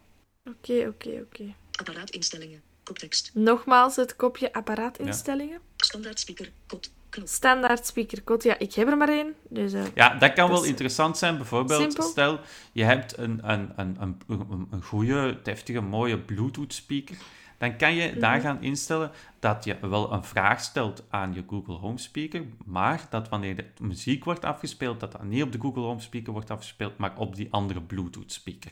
Oké, 0.50 0.88
oké, 0.88 1.10
oké. 1.26 1.54
Apparaatinstellingen. 1.80 2.62
Koptekst. 2.86 3.32
Nogmaals 3.34 3.96
het 3.96 4.16
kopje 4.16 4.54
apparaatinstellingen. 4.54 5.60
Standaard 5.78 6.20
speaker. 6.20 6.52
Kot. 6.68 6.92
Knop. 7.10 7.28
Standaard 7.28 7.86
speakercode. 7.86 8.48
Ja, 8.48 8.60
ik 8.60 8.74
heb 8.74 8.88
er 8.88 8.98
maar 8.98 9.10
één. 9.10 9.34
Dus, 9.50 9.74
eh, 9.74 9.84
Ja, 9.96 10.14
dat 10.16 10.34
kan 10.34 10.50
wel 10.50 10.60
Dus, 10.60 10.68
interessant 10.68 11.18
zijn. 11.18 11.38
Bijvoorbeeld, 11.38 11.82
simpel. 11.82 12.04
stel 12.10 12.40
je 12.72 12.84
hebt 12.84 13.18
een, 13.18 13.52
een, 13.52 13.72
een, 13.76 13.96
een, 14.02 14.20
een, 14.28 14.68
een 14.72 14.84
goede, 14.84 15.40
deftige, 15.44 15.82
mooie 15.82 16.20
Bluetooth-speaker. 16.20 17.16
Dan 17.58 17.78
kan 17.78 17.94
je 17.96 18.18
daar 18.18 18.38
Mhm. 18.38 18.46
gaan 18.46 18.62
instellen 18.64 19.12
dat 19.40 19.64
je 19.64 19.78
wel 19.82 20.12
een 20.14 20.24
vraag 20.24 20.62
stelt 20.62 21.04
aan 21.10 21.34
je 21.34 21.44
Google 21.50 21.74
Home 21.74 21.98
Speaker, 21.98 22.44
maar 22.66 23.06
dat 23.10 23.30
wanneer 23.30 23.56
de 23.56 23.66
muziek 23.80 24.24
wordt 24.24 24.46
afgespeeld, 24.46 25.00
dat 25.00 25.12
dat 25.12 25.24
niet 25.24 25.44
op 25.44 25.52
de 25.52 25.60
Google 25.60 25.82
Home 25.82 26.00
Speaker 26.02 26.34
wordt 26.34 26.52
afgespeeld, 26.52 26.98
maar 26.98 27.18
op 27.18 27.36
die 27.36 27.48
andere 27.52 27.82
Bluetooth-speaker. 27.82 28.72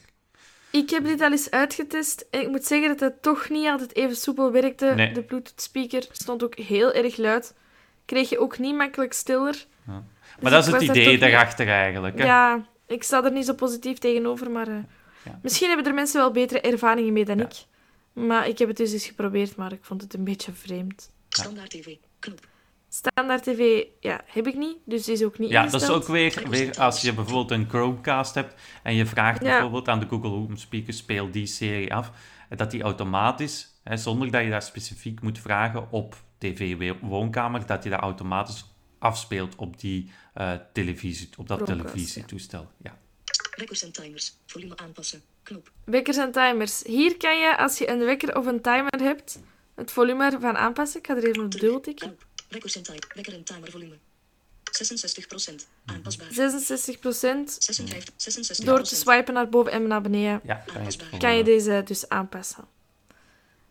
Ik 0.81 0.89
heb 0.89 1.03
dit 1.05 1.21
al 1.21 1.31
eens 1.31 1.51
uitgetest 1.51 2.25
en 2.31 2.41
ik 2.41 2.47
moet 2.49 2.65
zeggen 2.65 2.87
dat 2.89 2.99
het 2.99 3.21
toch 3.21 3.49
niet 3.49 3.67
altijd 3.67 3.95
even 3.95 4.15
soepel 4.15 4.51
werkte. 4.51 4.85
Nee. 4.95 5.11
De 5.13 5.23
Bluetooth 5.23 5.61
speaker 5.61 6.05
stond 6.11 6.43
ook 6.43 6.57
heel 6.57 6.91
erg 6.93 7.17
luid. 7.17 7.53
Kreeg 8.05 8.29
je 8.29 8.39
ook 8.39 8.57
niet 8.59 8.75
makkelijk 8.75 9.13
stiller. 9.13 9.65
Maar 9.85 10.01
Dus 10.39 10.51
dat 10.51 10.65
is 10.81 10.87
het 10.87 10.97
idee 10.97 11.07
niet- 11.07 11.19
daarachter 11.19 11.67
eigenlijk. 11.67 12.17
Hè? 12.17 12.25
Ja, 12.25 12.65
ik 12.87 13.03
sta 13.03 13.23
er 13.23 13.31
niet 13.31 13.45
zo 13.45 13.53
positief 13.53 13.97
tegenover, 13.97 14.51
maar 14.51 14.67
eh, 14.67 14.75
Ja. 15.25 15.39
misschien 15.41 15.67
hebben 15.67 15.85
er 15.85 15.93
mensen 15.93 16.19
wel 16.19 16.31
betere 16.31 16.61
ervaringen 16.61 17.13
mee 17.13 17.25
dan 17.25 17.37
Ja. 17.37 17.43
ik. 17.43 17.53
Maar 18.13 18.47
ik 18.47 18.57
heb 18.57 18.67
het 18.67 18.77
dus 18.77 18.91
eens 18.93 19.05
geprobeerd, 19.05 19.55
maar 19.55 19.71
ik 19.71 19.83
vond 19.83 20.01
het 20.01 20.13
een 20.13 20.23
beetje 20.23 20.51
vreemd. 20.51 21.09
Standaard 21.29 21.69
tv. 21.69 21.95
Knop. 22.19 22.39
Standaard 22.93 23.43
tv, 23.43 23.83
ja, 23.99 24.21
heb 24.25 24.47
ik 24.47 24.55
niet, 24.55 24.77
dus 24.85 25.03
die 25.03 25.13
is 25.13 25.23
ook 25.23 25.37
niet 25.39 25.49
Ja, 25.49 25.65
dat 25.67 25.81
is 25.81 25.89
ook 25.89 26.07
weer, 26.07 26.43
weer 26.49 26.79
als 26.79 27.01
je 27.01 27.13
bijvoorbeeld 27.13 27.51
een 27.51 27.69
Chromecast 27.69 28.35
hebt 28.35 28.61
en 28.83 28.95
je 28.95 29.05
vraagt 29.05 29.41
Ja. 29.41 29.49
bijvoorbeeld 29.51 29.87
aan 29.87 29.99
de 29.99 30.07
Google 30.07 30.29
Home 30.29 30.57
Speaker, 30.57 30.93
speel 30.93 31.31
die 31.31 31.45
serie 31.45 31.93
af, 31.93 32.11
dat 32.49 32.71
die 32.71 32.81
automatisch, 32.81 33.67
hè, 33.83 33.97
zonder 33.97 34.31
dat 34.31 34.43
je 34.43 34.49
daar 34.49 34.61
specifiek 34.61 35.21
moet 35.21 35.39
vragen 35.39 35.91
op 35.91 36.15
tv-woonkamer, 36.37 37.65
dat 37.65 37.81
die 37.81 37.91
dat 37.91 37.99
automatisch 37.99 38.65
afspeelt 38.99 39.55
op 39.55 39.79
die 39.79 40.11
eh, 40.33 40.51
televisie, 40.73 41.29
op 41.37 41.47
dat 41.47 41.61
Chromecast, 41.61 41.91
televisietoestel. 41.91 42.71
Ja. 42.83 42.97
Wekkers 43.55 43.83
en 43.83 43.91
timers. 43.91 44.37
Volume 44.45 44.77
aanpassen. 44.77 45.21
Knop. 45.43 45.71
Wekkers 45.85 46.17
en 46.17 46.31
timers. 46.31 46.83
Hier 46.83 47.17
kan 47.17 47.37
je, 47.37 47.57
als 47.57 47.77
je 47.77 47.89
een 47.89 47.99
wekker 47.99 48.37
of 48.37 48.45
een 48.45 48.61
timer 48.61 49.01
hebt, 49.01 49.39
het 49.75 49.91
volume 49.91 50.31
ervan 50.31 50.57
aanpassen. 50.57 50.99
Ik 50.99 51.07
ga 51.07 51.15
er 51.15 51.27
even 51.27 51.43
op 51.43 51.51
dubbel 51.51 51.79
tikken. 51.81 52.17
Knop. 52.53 52.63
Wekkers 52.63 52.75
en 52.75 52.83
timer. 52.83 53.11
Wekker 53.15 53.33
en 53.33 53.43
timer 53.43 53.71
volume. 53.71 53.97
66%. 54.63 55.67
Aanpasbaar. 55.85 56.27
66 56.31 56.99
56. 57.45 58.61
66%. 58.61 58.65
Door 58.65 58.83
te 58.83 58.95
swipen 58.95 59.33
naar 59.33 59.49
boven 59.49 59.71
en 59.71 59.87
naar 59.87 60.01
beneden 60.01 60.41
Ja, 60.43 60.55
kan 60.55 60.83
je, 60.83 61.17
Kan 61.17 61.35
je 61.35 61.43
deze 61.43 61.81
dus 61.85 62.09
aanpassen. 62.09 62.65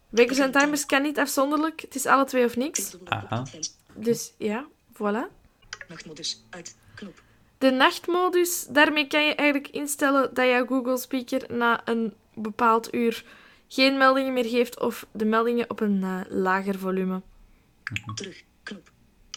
Wekkers 0.09 0.39
en 0.39 0.53
timers 0.53 0.87
kan 0.87 1.03
niet 1.03 1.19
afzonderlijk. 1.19 1.81
Het 1.81 1.95
is 1.95 2.07
alle 2.07 2.25
twee 2.25 2.45
of 2.45 2.57
niks. 2.57 2.97
Aha. 3.05 3.45
Dus 3.95 4.33
ja, 4.39 4.67
voilà. 4.95 5.31
Nachtmodus. 5.89 6.45
Uit. 6.51 6.77
Knop. 6.95 7.23
De 7.59 7.71
nachtmodus, 7.71 8.67
daarmee 8.69 9.07
kan 9.07 9.27
je 9.27 9.35
eigenlijk 9.35 9.75
instellen 9.75 10.35
dat 10.35 10.47
jouw 10.47 10.67
Google 10.67 10.99
Speaker 10.99 11.55
na 11.55 11.81
een 11.85 12.15
bepaald 12.35 12.95
uur 12.95 13.25
geen 13.69 13.99
meldingen 13.99 14.33
meer 14.33 14.45
geeft 14.45 14.81
of 14.81 15.07
de 15.13 15.25
meldingen 15.25 15.71
op 15.71 15.81
een 15.81 16.03
eh, 16.03 16.21
lager 16.29 16.79
volume. 16.79 17.23
Terug. 18.15 18.43
Knop. 18.63 18.91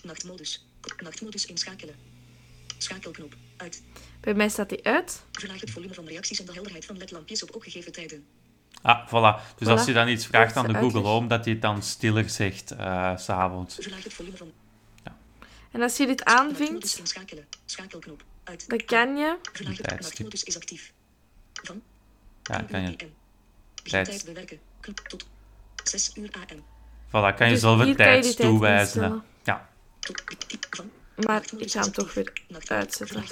Nachtmodus. 0.03 0.65
Nachtmodus 1.03 1.45
inschakelen. 1.45 1.95
Schakelknop. 2.77 3.35
Uit. 3.57 3.83
Bij 4.19 4.33
mij 4.33 4.49
staat 4.49 4.69
die 4.69 4.83
uit. 4.85 5.23
Verlaag 5.31 5.61
het 5.61 5.71
volume 5.71 5.93
van 5.93 6.05
reacties 6.05 6.39
en 6.39 6.45
de 6.45 6.53
helderheid 6.53 6.85
van 6.85 6.97
ledlampjes 6.97 7.43
op 7.43 7.55
opgegeven 7.55 7.91
tijden. 7.91 8.25
Ah, 8.81 9.07
voilà. 9.07 9.55
Dus 9.57 9.67
Voilà. 9.67 9.71
als 9.71 9.85
je 9.85 9.93
dan 9.93 10.07
iets 10.07 10.25
vraagt 10.25 10.55
aan 10.55 10.65
de 10.67 10.73
Google 10.73 10.85
uitleg. 10.85 11.03
Home, 11.03 11.27
dat 11.27 11.43
hij 11.43 11.53
het 11.53 11.61
dan 11.61 11.83
stiller 11.83 12.29
zegt 12.29 12.71
eh, 12.71 13.17
s 13.17 13.23
s'avonds. 13.23 13.75
Verlaag 13.75 14.03
het 14.03 14.13
volume 14.13 14.38
van 14.38 14.51
En 15.71 15.81
als 15.81 15.97
je 15.97 16.05
dit 16.05 16.23
nachtmodus 16.25 16.59
aanvinkt, 16.59 16.97
inschakelen. 16.97 17.45
Schakelknop. 17.65 18.23
Uit. 18.43 18.69
dan 18.69 18.85
kan 18.85 19.17
je... 19.17 19.38
Verlaag 19.53 19.77
het 19.77 19.99
nachtmodus 20.01 20.43
is 20.43 20.55
actief. 20.55 20.93
Van 21.53 21.81
Ja, 22.43 22.57
10 22.57 22.67
kan 22.67 22.81
je. 22.81 22.95
Tijd. 23.83 24.23
Bewerken. 24.25 24.59
Knop 24.79 24.97
tot 24.99 25.27
6 25.83 26.11
uur 26.15 26.29
AM. 26.31 26.63
Voilà, 27.15 27.36
kan 27.36 27.47
je 27.47 27.54
Dus 27.54 27.62
zelf 27.62 27.80
een 27.80 27.95
tijd 27.95 28.38
toewijzen. 28.38 29.23
Ja, 29.43 29.69
Maar 31.25 31.43
ik 31.58 31.71
ga 31.71 31.82
hem 31.82 31.91
toch 31.91 32.13
weer 32.13 32.34
uitzetten. 32.67 33.23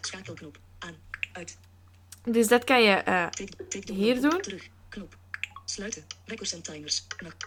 Schakelknop. 0.00 0.58
Aan. 0.78 0.94
Uit. 1.32 1.56
Dus 2.24 2.48
dat 2.48 2.64
kan 2.64 2.82
je... 2.82 2.90
eh, 2.90 3.26
de 3.68 3.92
Hier 3.92 4.20
doen. 4.20 4.40
Terug. 4.40 4.68
Knop. 4.88 5.16
Sluiten. 5.64 6.04
Wekkers 6.24 6.52
en 6.52 6.62
timers. 6.62 7.06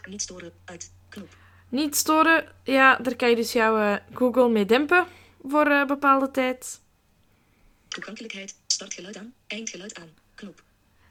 Niet 0.09 0.21
storen. 0.21 0.51
Uit. 0.65 0.91
Knop. 1.09 1.35
niet 1.69 1.95
storen, 1.95 2.45
ja, 2.63 2.95
daar 2.95 3.15
kan 3.15 3.29
je 3.29 3.35
dus 3.35 3.51
jouw 3.53 3.77
eh, 3.77 3.97
Google 4.13 4.49
mee 4.49 4.65
dempen 4.65 5.05
voor 5.47 5.65
een 5.67 5.87
bepaalde 5.87 6.31
tijd. 6.31 6.81
Toegankelijkheid. 7.87 8.55
Startgeluid 8.67 9.17
aan. 9.17 9.33
Eindgeluid 9.47 9.99
aan. 9.99 10.09
Knop. 10.35 10.63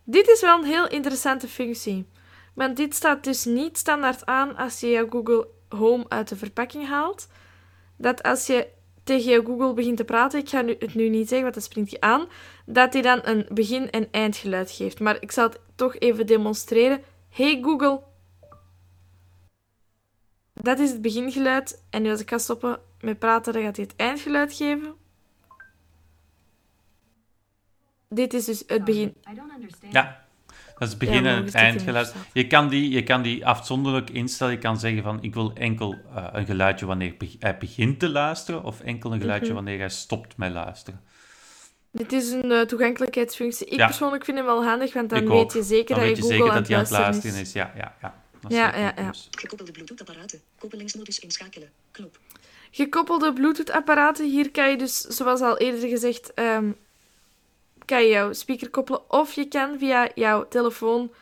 Dit 0.05 0.29
is 0.29 0.40
wel 0.40 0.59
een 0.59 0.64
heel 0.64 0.88
interessante 0.88 1.48
functie. 1.48 2.07
Want 2.52 2.76
dit 2.76 2.94
staat 2.94 3.24
dus 3.24 3.44
niet 3.44 3.78
standaard 3.78 4.26
aan 4.26 4.56
als 4.56 4.80
je 4.80 4.90
jouw 4.90 5.08
Google 5.08 5.48
Home 5.68 6.04
uit 6.08 6.28
de 6.28 6.36
verpakking 6.36 6.88
haalt. 6.88 7.28
Dat 7.96 8.22
als 8.22 8.46
je 8.46 8.68
tegen 9.04 9.30
jouw 9.30 9.44
Google 9.44 9.74
begint 9.74 9.96
te 9.96 10.04
praten, 10.04 10.38
ik 10.38 10.48
ga 10.48 10.60
nu, 10.60 10.76
het 10.78 10.94
nu 10.94 11.08
niet 11.08 11.28
zeggen, 11.28 11.42
want 11.42 11.54
dat 11.54 11.64
springt 11.64 11.90
je 11.90 12.00
aan, 12.00 12.26
dat 12.66 12.92
hij 12.92 13.02
dan 13.02 13.20
een 13.22 13.46
begin- 13.52 13.90
en 13.90 14.08
eindgeluid 14.10 14.70
geeft. 14.70 15.00
Maar 15.00 15.16
ik 15.20 15.32
zal 15.32 15.48
het 15.48 15.60
toch 15.74 15.96
even 15.96 16.26
demonstreren. 16.26 17.02
Hey 17.28 17.60
Google. 17.62 18.02
Dat 20.54 20.78
is 20.78 20.90
het 20.90 21.02
begingeluid. 21.02 21.84
En 21.90 22.02
nu 22.02 22.10
als 22.10 22.20
ik 22.20 22.28
ga 22.28 22.38
stoppen 22.38 22.80
met 23.00 23.18
praten, 23.18 23.52
dan 23.52 23.62
gaat 23.62 23.76
hij 23.76 23.84
het 23.84 23.96
eindgeluid 23.96 24.52
geven. 24.52 24.94
Dit 28.08 28.34
is 28.34 28.44
dus 28.44 28.62
het 28.66 28.84
begin. 28.84 29.14
Ja. 29.90 30.21
Dat 30.82 30.90
is 30.92 30.98
het 30.98 31.08
begin 31.08 31.24
Ja, 31.24 31.36
en 31.36 31.44
het 31.44 31.54
eindgeluid. 31.54 32.14
Je 32.32 32.46
kan, 32.46 32.68
die, 32.68 32.90
je 32.90 33.02
kan 33.02 33.22
die 33.22 33.46
afzonderlijk 33.46 34.10
instellen. 34.10 34.52
Je 34.52 34.58
kan 34.58 34.78
zeggen 34.78 35.02
van, 35.02 35.22
ik 35.22 35.34
wil 35.34 35.52
enkel 35.54 35.94
eh, 36.14 36.26
een 36.32 36.46
geluidje 36.46 36.86
wanneer 36.86 37.14
be- 37.18 37.36
hij 37.38 37.58
begint 37.58 37.98
te 37.98 38.08
luisteren, 38.08 38.64
of 38.64 38.80
enkel 38.80 39.12
een 39.12 39.20
geluidje 39.20 39.46
Mhm. 39.46 39.54
wanneer 39.54 39.78
hij 39.78 39.88
stopt 39.88 40.36
met 40.36 40.52
luisteren. 40.52 41.00
Dit 41.90 42.12
is 42.12 42.30
een 42.30 42.52
eh, 42.52 42.60
toegankelijkheidsfunctie. 42.60 43.66
Ik 43.66 43.78
Ja. 43.78 43.86
persoonlijk 43.86 44.24
vind 44.24 44.36
hem 44.36 44.46
wel 44.46 44.64
handig, 44.64 44.92
want 44.92 45.10
dan 45.10 45.28
weet 45.28 45.52
je 45.52 45.62
zeker 45.62 45.94
Dan 45.94 45.98
dat 45.98 46.04
weet 46.06 46.16
je 46.16 46.22
Google 46.22 46.36
zeker 46.36 46.50
aan 46.52 46.58
dat 46.58 46.66
hij 46.68 46.76
aan 46.76 46.82
het 46.82 46.92
luisteren 46.92 47.40
is. 47.40 47.52
Ja, 47.52 47.72
ja, 47.76 47.94
ja. 48.02 48.14
Dat 48.40 48.50
is 48.50 48.56
Ja, 48.56 48.76
ja, 48.76 48.92
ja. 48.96 49.10
Gekoppelde 49.30 49.72
Bluetooth-apparaten. 49.72 50.40
Koppelingsmodus 50.58 51.18
inschakelen. 51.18 51.68
Knop. 51.90 52.18
Gekoppelde 52.70 53.32
Bluetooth-apparaten. 53.32 54.30
Hier 54.30 54.50
kan 54.50 54.70
je 54.70 54.76
dus, 54.76 55.00
zoals 55.00 55.40
al 55.40 55.58
eerder 55.58 55.88
gezegd, 55.88 56.34
ehm, 56.34 56.70
kan 57.92 58.02
je 58.02 58.09
jouw 58.09 58.33
speaker 58.33 58.70
koppelen. 58.70 59.11
Of 59.11 59.33
je 59.33 59.48
kan 59.48 59.78
via 59.78 60.11
jouw 60.14 60.48
telefoon 60.48 61.12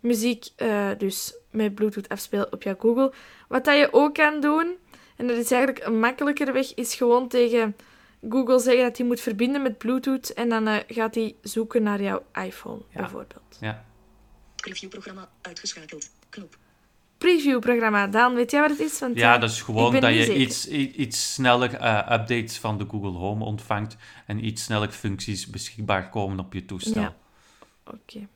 muziek 0.00 0.46
eh, 0.56 0.90
dus 0.98 1.34
met 1.50 1.74
Bluetooth 1.74 2.08
afspelen 2.08 2.52
op 2.52 2.62
jouw 2.62 2.76
Google. 2.78 3.12
Wat 3.48 3.64
dat 3.64 3.76
je 3.78 3.88
ook 3.92 4.14
kan 4.14 4.40
doen, 4.40 4.76
en 5.16 5.26
dat 5.26 5.36
is 5.36 5.50
eigenlijk 5.50 5.86
een 5.86 5.98
makkelijker 5.98 6.52
weg, 6.52 6.74
is 6.74 6.94
gewoon 6.94 7.28
tegen 7.28 7.76
Google 8.28 8.58
zeggen 8.58 8.82
dat 8.84 8.96
hij 8.96 9.06
moet 9.06 9.20
verbinden 9.20 9.62
met 9.62 9.78
Bluetooth. 9.78 10.30
En 10.32 10.48
dan 10.48 10.66
eh, 10.68 10.76
gaat 10.88 11.14
hij 11.14 11.36
zoeken 11.42 11.82
naar 11.82 12.02
jouw 12.02 12.22
iPhone, 12.32 12.80
Ja. 12.90 13.00
bijvoorbeeld. 13.00 13.56
Ja. 13.60 13.84
Previewprogramma 14.56 15.28
uitgeschakeld. 15.42 16.10
Knop. 16.28 16.56
Preview-programma. 17.18 18.06
Daan, 18.06 18.34
weet 18.34 18.50
jij 18.50 18.60
wat 18.60 18.70
het 18.70 18.80
is? 18.80 18.98
Want, 18.98 19.16
Ja, 19.16 19.34
eh, 19.34 19.40
dat 19.40 19.50
is 19.50 19.62
gewoon 19.62 20.00
dat 20.00 20.14
je 20.14 20.24
zeker. 20.24 20.36
iets, 20.36 20.68
iets 20.68 21.34
sneller 21.34 21.74
eh, 21.74 21.96
updates 21.96 22.58
van 22.58 22.78
de 22.78 22.86
Google 22.90 23.18
Home 23.18 23.44
ontvangt 23.44 23.96
en 24.26 24.44
iets 24.44 24.62
sneller 24.64 24.90
functies 24.90 25.46
beschikbaar 25.46 26.10
komen 26.10 26.38
op 26.38 26.52
je 26.52 26.64
toestel. 26.64 27.02
Ja. 27.02 27.16
Oké. 27.84 28.28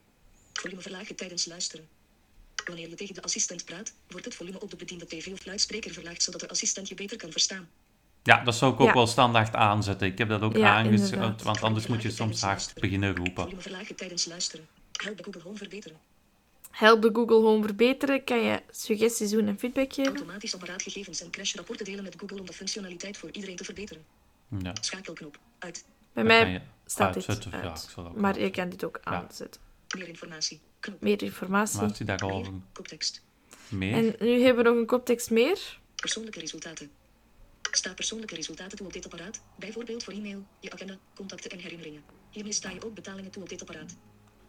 Volume 0.53 0.81
verlagen 0.81 1.15
tijdens 1.15 1.45
luisteren. 1.45 1.87
Wanneer 2.65 2.89
je 2.89 2.95
tegen 2.95 3.15
de 3.15 3.21
assistent 3.21 3.65
praat, 3.65 3.93
wordt 4.07 4.25
het 4.25 4.35
volume 4.35 4.59
op 4.59 4.69
de 4.69 4.75
bediende 4.75 5.05
tv 5.05 5.27
of 5.31 5.45
luidspreker 5.45 5.91
verlaagd, 5.91 6.23
zodat 6.23 6.39
de 6.39 6.49
assistent 6.49 6.87
je 6.87 6.95
beter 6.95 7.17
kan 7.17 7.31
verstaan. 7.31 7.69
Ja, 8.23 8.43
dat 8.43 8.55
zou 8.55 8.73
ik 8.73 8.79
ook 8.79 8.93
wel 8.93 9.07
standaard 9.07 9.55
aanzetten. 9.55 10.07
Ik 10.07 10.17
heb 10.17 10.29
dat 10.29 10.41
ook 10.41 10.55
ja, 10.57 10.75
aangezet, 10.75 11.41
want 11.41 11.61
anders 11.61 11.87
moet 11.87 12.01
je 12.01 12.11
soms 12.11 12.41
hard 12.41 12.73
beginnen 12.79 13.15
roepen. 13.15 13.43
Volume 13.43 13.61
verlagen 13.61 13.95
tijdens 13.95 14.25
luisteren. 14.25 14.67
Help 14.91 15.17
de 15.17 15.23
Google 15.23 15.41
Home 15.41 15.57
verbeteren. 15.57 15.97
Help 16.71 17.01
de 17.01 17.09
Google 17.13 17.39
Home 17.39 17.63
verbeteren. 17.63 18.23
Kan 18.23 18.41
je 18.41 18.61
suggesties 18.71 19.29
doen 19.29 19.47
en 19.47 19.59
feedback 19.59 19.93
geven? 19.93 20.11
Automatisch 20.11 20.53
apparaatgegevens 20.53 21.21
en 21.21 21.29
crashrapporten 21.29 21.85
delen 21.85 22.03
met 22.03 22.15
Google 22.17 22.39
om 22.39 22.45
de 22.45 22.53
functionaliteit 22.53 23.17
voor 23.17 23.29
iedereen 23.31 23.55
te 23.55 23.63
verbeteren. 23.63 24.05
Ja. 24.59 24.73
Schakelknop. 24.81 25.39
Uit. 25.59 25.85
Bij 26.13 26.23
mij 26.23 26.63
staat 26.85 27.13
dit 27.13 27.27
uit. 27.27 27.93
Ja, 27.95 28.11
maar 28.15 28.39
je 28.39 28.49
kan 28.49 28.69
dit 28.69 28.83
ook 28.83 28.99
aanzetten. 29.03 29.61
Meer 29.97 30.07
informatie. 30.07 30.59
Knop. 30.79 31.01
Meer 31.01 31.23
informatie. 31.23 31.81
Maar 31.81 31.95
zie 31.95 32.05
daar 32.05 32.19
al 32.19 32.45
Koptekst. 32.71 33.23
Meer. 33.67 33.93
En 33.93 34.15
nu 34.19 34.41
hebben 34.41 34.63
we 34.63 34.69
nog 34.69 34.79
een 34.79 34.85
koptekst 34.85 35.29
meer. 35.29 35.79
Persoonlijke 35.95 36.39
resultaten. 36.39 36.91
Sta 37.71 37.93
persoonlijke 37.93 38.35
resultaten 38.35 38.77
toe 38.77 38.87
op 38.87 38.93
dit 38.93 39.05
apparaat, 39.05 39.41
bijvoorbeeld 39.55 40.03
voor 40.03 40.13
e-mail, 40.13 40.45
je 40.59 40.71
agenda, 40.71 40.97
contacten 41.15 41.51
en 41.51 41.59
herinneringen. 41.59 42.03
Hiermee 42.29 42.53
sta 42.53 42.69
je 42.69 42.85
ook 42.85 42.93
betalingen 42.93 43.31
toe 43.31 43.43
op 43.43 43.49
dit 43.49 43.61
apparaat. 43.61 43.95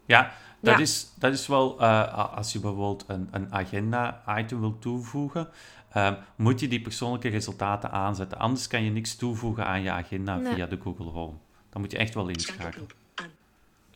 Ja, 0.07 0.33
dat, 0.61 0.79
Is, 0.79 1.12
dat 1.19 1.33
is 1.33 1.47
wel, 1.47 1.81
uh, 1.81 2.37
als 2.37 2.53
je 2.53 2.61
bijvoorbeeld 2.61 3.05
een, 3.07 3.29
een 3.31 3.53
agenda-item 3.53 4.61
wil 4.61 4.79
toevoegen, 4.79 5.49
uh, 5.97 6.12
moet 6.37 6.61
je 6.61 6.69
die 6.69 6.81
persoonlijke 6.81 7.29
resultaten 7.29 7.91
aanzetten. 7.91 8.38
Anders 8.38 8.67
kan 8.67 8.85
je 8.85 8.91
niks 8.91 9.17
toevoegen 9.17 9.67
aan 9.67 9.83
je 9.83 9.91
agenda 9.91 10.37
nee. 10.37 10.55
via 10.55 10.67
de 10.67 10.79
Google 10.83 11.11
Home. 11.11 11.37
Dan 11.71 11.81
moet 11.81 11.91
je 11.91 11.99
echt 11.99 12.15
wel 12.15 12.29
inschakelen. 12.29 12.88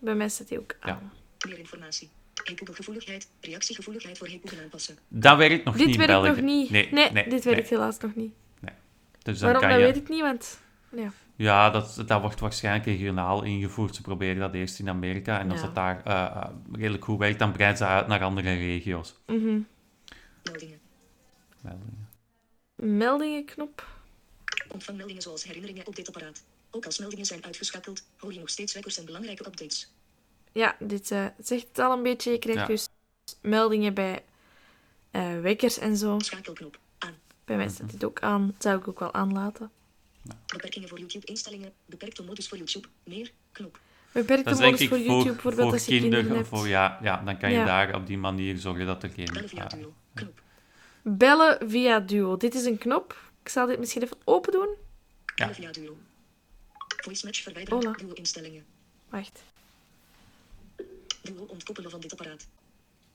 Bij 0.01 0.15
mij 0.15 0.29
staat 0.29 0.49
die 0.49 0.59
ook 0.59 0.77
aan. 0.81 1.11
Ja. 1.43 1.49
Meer 1.49 1.59
informatie. 1.59 2.11
Google-gevoeligheid, 2.35 3.29
reactiegevoeligheid 3.41 4.19
voor 4.19 4.29
Google 4.29 4.63
aanpassen. 4.63 4.99
Dat 5.09 5.37
werkt 5.37 5.65
nog 5.65 5.77
dit 5.77 5.87
niet 5.87 5.97
werkt 5.97 6.13
in 6.13 6.21
België. 6.21 6.41
nog 6.41 6.51
niet. 6.51 6.71
Nee, 6.71 6.93
nee, 6.93 7.11
nee 7.11 7.29
dit 7.29 7.45
werkt 7.45 7.71
helaas 7.71 7.99
nog 7.99 8.15
niet. 8.15 8.33
Nee. 8.61 8.75
Dus 9.23 9.41
Waarom, 9.41 9.61
kan 9.61 9.71
dat 9.71 9.79
je... 9.79 9.85
weet 9.85 9.97
ik 9.97 10.09
niet, 10.09 10.21
want... 10.21 10.61
Ja. 10.91 11.13
Ja, 11.37 11.71
dat, 11.71 12.03
dat 12.07 12.21
wordt 12.21 12.41
waarschijnlijk 12.41 12.85
regionaal 12.85 13.43
ingevoerd. 13.43 13.95
Ze 13.95 14.03
proberen 14.03 14.39
dat 14.39 14.55
eerst 14.55 14.79
in 14.79 14.89
Amerika. 14.89 15.39
En 15.41 15.51
als 15.51 15.61
Ja. 15.61 15.67
dat 15.67 15.75
daar 15.75 16.03
uh, 16.07 16.47
redelijk 16.73 17.05
goed 17.05 17.19
werkt, 17.19 17.39
dan 17.39 17.53
breiden 17.53 17.79
ze 17.79 17.85
uit 17.85 18.07
naar 18.07 18.23
andere 18.23 18.55
regio's. 18.55 19.15
Mhm. 19.27 19.61
Meldingen. 20.43 20.81
Meldingen. 21.63 22.09
Meldingenknop. 22.75 23.87
Ontvang 24.69 24.99
meldingen 24.99 25.23
zoals 25.23 25.45
herinneringen 25.45 25.87
op 25.87 25.97
dit 25.97 26.07
apparaat. 26.09 26.45
Ook 26.71 26.85
als 26.85 26.99
meldingen 26.99 27.25
zijn 27.27 27.45
uitgeschakeld, 27.45 28.05
hoor 28.19 28.33
je 28.33 28.39
nog 28.39 28.49
steeds 28.49 28.73
wekkers 28.75 28.99
en 28.99 29.05
belangrijke 29.05 29.47
updates. 29.47 29.93
Ja, 30.53 30.77
dit 30.79 31.11
eh, 31.11 31.27
zegt 31.39 31.67
het 31.69 31.79
al 31.79 31.93
een 31.93 32.03
beetje. 32.03 32.31
Je 32.31 32.39
krijgt 32.39 32.61
Ja. 32.61 32.67
dus 32.67 32.89
meldingen 33.41 33.95
bij 33.95 34.25
eh, 35.11 35.41
wekkers 35.41 35.79
en 35.79 35.97
zo. 35.97 36.19
Schakelknop. 36.19 36.79
Aan. 36.99 37.15
Bij 37.45 37.57
mij 37.57 37.69
staat 37.69 37.91
dit 37.91 38.05
ook 38.05 38.21
aan. 38.21 38.47
Dat 38.47 38.63
zou 38.63 38.79
ik 38.79 38.89
ook 38.89 38.99
wel 38.99 39.15
aanlaten. 39.15 39.71
Beperkingen 40.47 40.89
voor 40.89 40.99
YouTube 40.99 41.27
instellingen. 41.27 41.73
Beperkte 41.87 42.23
modus 42.23 42.49
voor 42.49 42.59
YouTube. 42.59 42.89
Meer. 43.05 43.31
Knop. 43.53 43.79
Beperkte 44.13 44.45
Dat 44.45 44.53
is 44.53 44.59
denk 44.59 44.71
modus 44.71 44.81
ik 44.81 44.89
voor 44.89 44.99
voor, 44.99 45.07
YouTube, 45.07 45.33
bijvoorbeeld 45.33 45.67
voor 45.69 45.73
als 45.73 45.87
je 45.87 46.01
kinderen. 46.01 46.47
Voor, 46.47 46.69
ja, 46.69 46.99
ja, 47.03 47.23
dan 47.25 47.39
kan 47.39 47.51
je 47.51 47.57
Ja. 47.57 47.65
daar 47.65 47.95
op 47.95 48.07
die 48.07 48.19
manier 48.19 48.59
zorgen 48.59 48.87
dat 48.87 49.03
er 49.03 49.11
geen... 49.11 49.29
Bellen 49.33 49.49
via 49.49 49.67
Duo. 49.67 49.95
Knop. 50.15 50.43
Bellen 51.03 51.71
via 51.71 52.01
Duo. 52.01 52.37
Dit 52.37 52.55
is 52.55 52.65
een 52.65 52.79
knop. 52.79 53.31
Ik 53.43 53.49
zal 53.49 53.67
dit 53.67 53.79
misschien 53.79 54.03
even 54.03 54.17
open 54.25 54.53
doen. 54.53 54.69
Bellen 55.35 55.55
via 55.55 55.71
Duo. 55.73 55.97
Voice 56.97 57.25
match 57.25 57.43
verwijderen. 57.43 57.79
Hola. 57.79 57.97
Duo 57.97 58.13
instellingen. 58.13 58.65
Wacht. 59.09 59.43
Duo 61.23 61.45
ontkoppelen 61.45 61.91
van 61.91 62.01
dit 62.01 62.13
apparaat. 62.13 62.47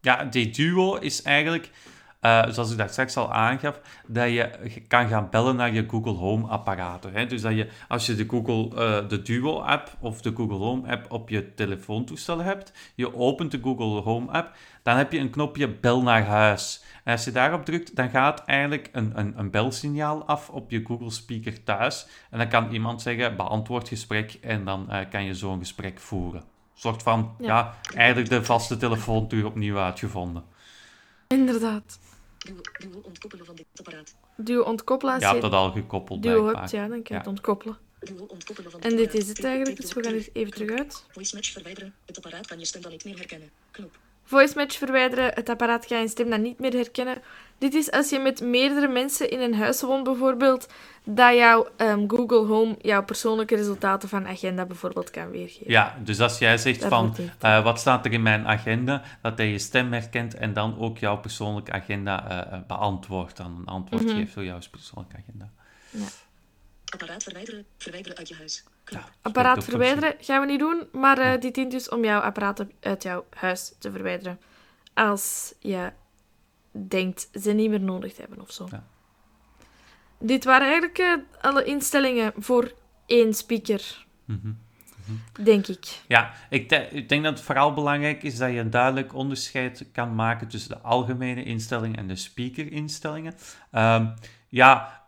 Ja, 0.02 0.24
die 0.26 0.50
duo 0.50 0.96
is 0.96 1.22
eigenlijk, 1.22 1.70
eh, 2.22 2.48
zoals 2.50 2.72
ik 2.72 2.78
daar 2.78 2.90
straks 2.90 3.18
al 3.18 3.34
aangaf, 3.34 3.82
dat 4.08 4.30
je 4.30 4.50
kan 4.88 5.08
gaan 5.08 5.28
bellen 5.30 5.56
naar 5.56 5.74
je 5.74 5.90
Google 5.90 6.14
Home 6.14 6.48
apparaten. 6.48 7.14
Hè? 7.14 7.26
Dus 7.26 7.42
dat 7.42 7.56
je, 7.56 7.68
als 7.88 8.06
je 8.06 8.16
de 8.16 8.26
Google, 8.28 8.70
eh, 8.76 9.08
de 9.08 9.22
Duo 9.22 9.60
app 9.60 9.96
of 10.00 10.22
de 10.22 10.32
Google 10.36 10.58
Home 10.58 10.88
app 10.88 11.12
op 11.12 11.30
je 11.30 11.54
telefoontoestel 11.54 12.40
hebt, 12.40 12.74
je 12.96 13.16
opent 13.16 13.52
de 13.52 13.60
Google 13.62 14.02
Home 14.02 14.32
app, 14.32 14.56
dan 14.84 14.98
heb 14.98 15.12
je 15.12 15.20
een 15.20 15.30
knopje 15.30 15.68
bel 15.68 16.02
naar 16.02 16.26
huis. 16.26 16.84
En 17.04 17.12
als 17.12 17.26
je 17.26 17.32
daarop 17.32 17.66
drukt, 17.66 17.96
dan 17.96 18.10
gaat 18.10 18.46
eigenlijk 18.46 18.90
een, 18.92 19.12
een, 19.16 19.34
een 19.38 19.52
belsignaal 19.52 20.26
af 20.26 20.50
op 20.50 20.72
je 20.72 20.86
Google 20.86 21.12
speaker 21.12 21.64
thuis. 21.64 22.08
En 22.30 22.38
dan 22.38 22.48
kan 22.48 22.72
iemand 22.72 23.02
zeggen, 23.02 23.36
beantwoord 23.36 23.88
gesprek, 23.88 24.38
en 24.42 24.66
dan 24.66 24.90
eh, 24.90 25.10
kan 25.10 25.24
je 25.24 25.34
zo'n 25.34 25.60
gesprek 25.60 26.00
voeren. 26.00 26.42
Een 26.42 26.90
soort 26.90 27.04
van, 27.04 27.36
ja. 27.40 27.48
Ja. 27.48 27.76
eigenlijk 27.96 28.30
de 28.30 28.44
vaste 28.44 28.78
telefoon 28.78 29.28
terug 29.28 29.46
opnieuw 29.46 29.78
uitgevonden. 29.78 30.44
Inderdaad. 31.32 32.00
Duo, 32.38 32.56
duo 32.80 33.02
ontkoppelen 33.04 33.46
van 33.46 33.56
dit 33.56 33.66
apparaat. 33.76 34.16
Duo 34.38 34.62
ontkoppelen. 34.64 35.20
Je 35.20 35.26
hebt 35.26 35.42
dat 35.42 35.52
al 35.54 35.72
gekoppeld, 35.72 36.24
Duo 36.24 36.48
hebt, 36.48 36.72
ja, 36.72 36.88
dan 36.88 36.90
kan 36.90 37.02
je 37.04 37.14
Ja. 37.14 37.18
het 37.18 37.28
ontkoppelen. 37.28 37.78
Duo 38.00 38.26
ontkoppelen 38.28 38.72
van 38.72 38.82
En 38.82 38.96
dit 38.96 39.14
is 39.14 39.28
het 39.28 39.44
eigenlijk, 39.44 39.82
dus 39.82 39.94
we 39.94 40.04
gaan 40.04 40.14
er 40.14 40.30
even 40.34 40.52
terug 40.54 40.78
uit. 40.80 41.06
Voice 41.12 41.36
match 41.36 41.52
verwijderen. 41.52 41.94
Het 42.06 42.18
apparaat 42.18 42.48
kan 42.48 42.60
je 42.60 42.66
stem 42.66 42.82
dan 42.82 42.92
niet 42.92 43.04
meer 43.04 43.18
herkennen. 43.18 43.50
Knop. 43.72 43.98
Voice 44.32 44.58
match 44.58 44.78
verwijderen. 44.78 45.32
Het 45.34 45.50
apparaat 45.50 45.86
gaat 45.86 46.02
je 46.02 46.08
stem 46.08 46.30
dan 46.30 46.42
niet 46.42 46.60
meer 46.60 46.74
herkennen. 46.74 47.18
Dit 47.58 47.74
is 47.74 47.92
als 47.92 48.10
je 48.10 48.20
met 48.20 48.42
meerdere 48.42 48.88
mensen 48.88 49.30
in 49.30 49.40
een 49.40 49.56
huis 49.56 49.82
woont, 49.82 50.04
bijvoorbeeld, 50.04 50.68
dat 51.04 51.36
jouw 51.36 51.68
ehm, 51.78 52.04
Google 52.08 52.46
Home 52.46 52.76
jouw 52.82 53.04
persoonlijke 53.04 53.56
resultaten 53.56 54.10
van 54.10 54.28
agenda 54.28 54.66
bijvoorbeeld 54.66 55.10
kan 55.10 55.30
weergeven. 55.32 55.72
Ja, 55.72 55.96
dus 56.04 56.20
als 56.20 56.38
jij 56.38 56.58
zegt 56.58 56.86
van, 56.86 57.16
eh, 57.40 57.64
wat 57.64 57.80
staat 57.80 58.06
er 58.06 58.12
in 58.14 58.22
mijn 58.22 58.48
agenda, 58.48 59.02
dat 59.22 59.38
hij 59.38 59.52
je 59.52 59.60
stem 59.60 59.94
herkent 59.94 60.36
en 60.36 60.54
dan 60.54 60.80
ook 60.80 60.98
jouw 60.98 61.18
persoonlijke 61.18 61.72
agenda 61.72 62.30
eh, 62.52 62.60
beantwoordt, 62.68 63.38
dan 63.38 63.58
een 63.60 63.66
antwoord 63.66 64.04
Mhm. 64.06 64.16
geeft 64.16 64.34
voor 64.34 64.44
jouw 64.44 64.60
persoonlijke 64.72 65.18
agenda. 65.18 65.50
Apparaat 66.92 67.24
verwijderen. 67.24 67.66
Verwijderen 67.78 68.18
uit 68.18 68.28
je 68.28 68.36
huis. 68.36 68.64
Knop. 68.84 69.02
Ja, 69.02 69.10
Apparaat 69.22 69.64
verwijderen 69.64 70.16
gaan 70.20 70.40
we 70.42 70.46
niet 70.48 70.60
doen, 70.60 70.88
maar 70.92 71.18
eh, 71.18 71.40
dit 71.42 71.56
dient 71.56 71.72
dus 71.72 71.90
om 71.90 72.04
jouw 72.04 72.20
apparaten 72.20 72.72
uit 72.80 73.04
jouw 73.04 73.26
huis 73.30 73.74
te 73.80 73.92
verwijderen. 73.92 74.40
Als 74.94 75.54
je 75.60 75.92
denkt 76.72 77.30
ze 77.42 77.52
niet 77.52 77.70
meer 77.70 77.82
nodig 77.82 78.14
te 78.14 78.22
hebben 78.22 78.42
of 78.42 78.52
zo. 78.52 78.68
Ja. 78.72 78.84
Dit 80.20 80.44
waren 80.44 80.68
eigenlijk 80.68 80.98
eh, 80.98 81.14
alle 81.42 81.64
instellingen 81.64 82.34
voor 82.38 82.72
één 83.06 83.34
speaker, 83.34 84.06
Mhm. 84.26 84.52
denk 85.44 85.68
ik. 85.68 85.86
Ja, 86.08 86.34
ik, 86.50 86.70
de- 86.70 86.88
ik 86.92 87.10
denk 87.10 87.24
dat 87.24 87.34
het 87.34 87.46
vooral 87.46 87.74
belangrijk 87.74 88.24
is 88.24 88.38
dat 88.38 88.52
je 88.52 88.58
een 88.60 88.70
duidelijk 88.70 89.14
onderscheid 89.14 89.86
kan 89.92 90.16
maken 90.16 90.48
tussen 90.48 90.70
de 90.72 90.80
algemene 90.80 91.44
instellingen 91.44 91.98
en 91.98 92.08
de 92.08 92.16
speaker-instellingen. 92.16 93.34
Ehm, 93.72 94.08
ja, 94.48 95.01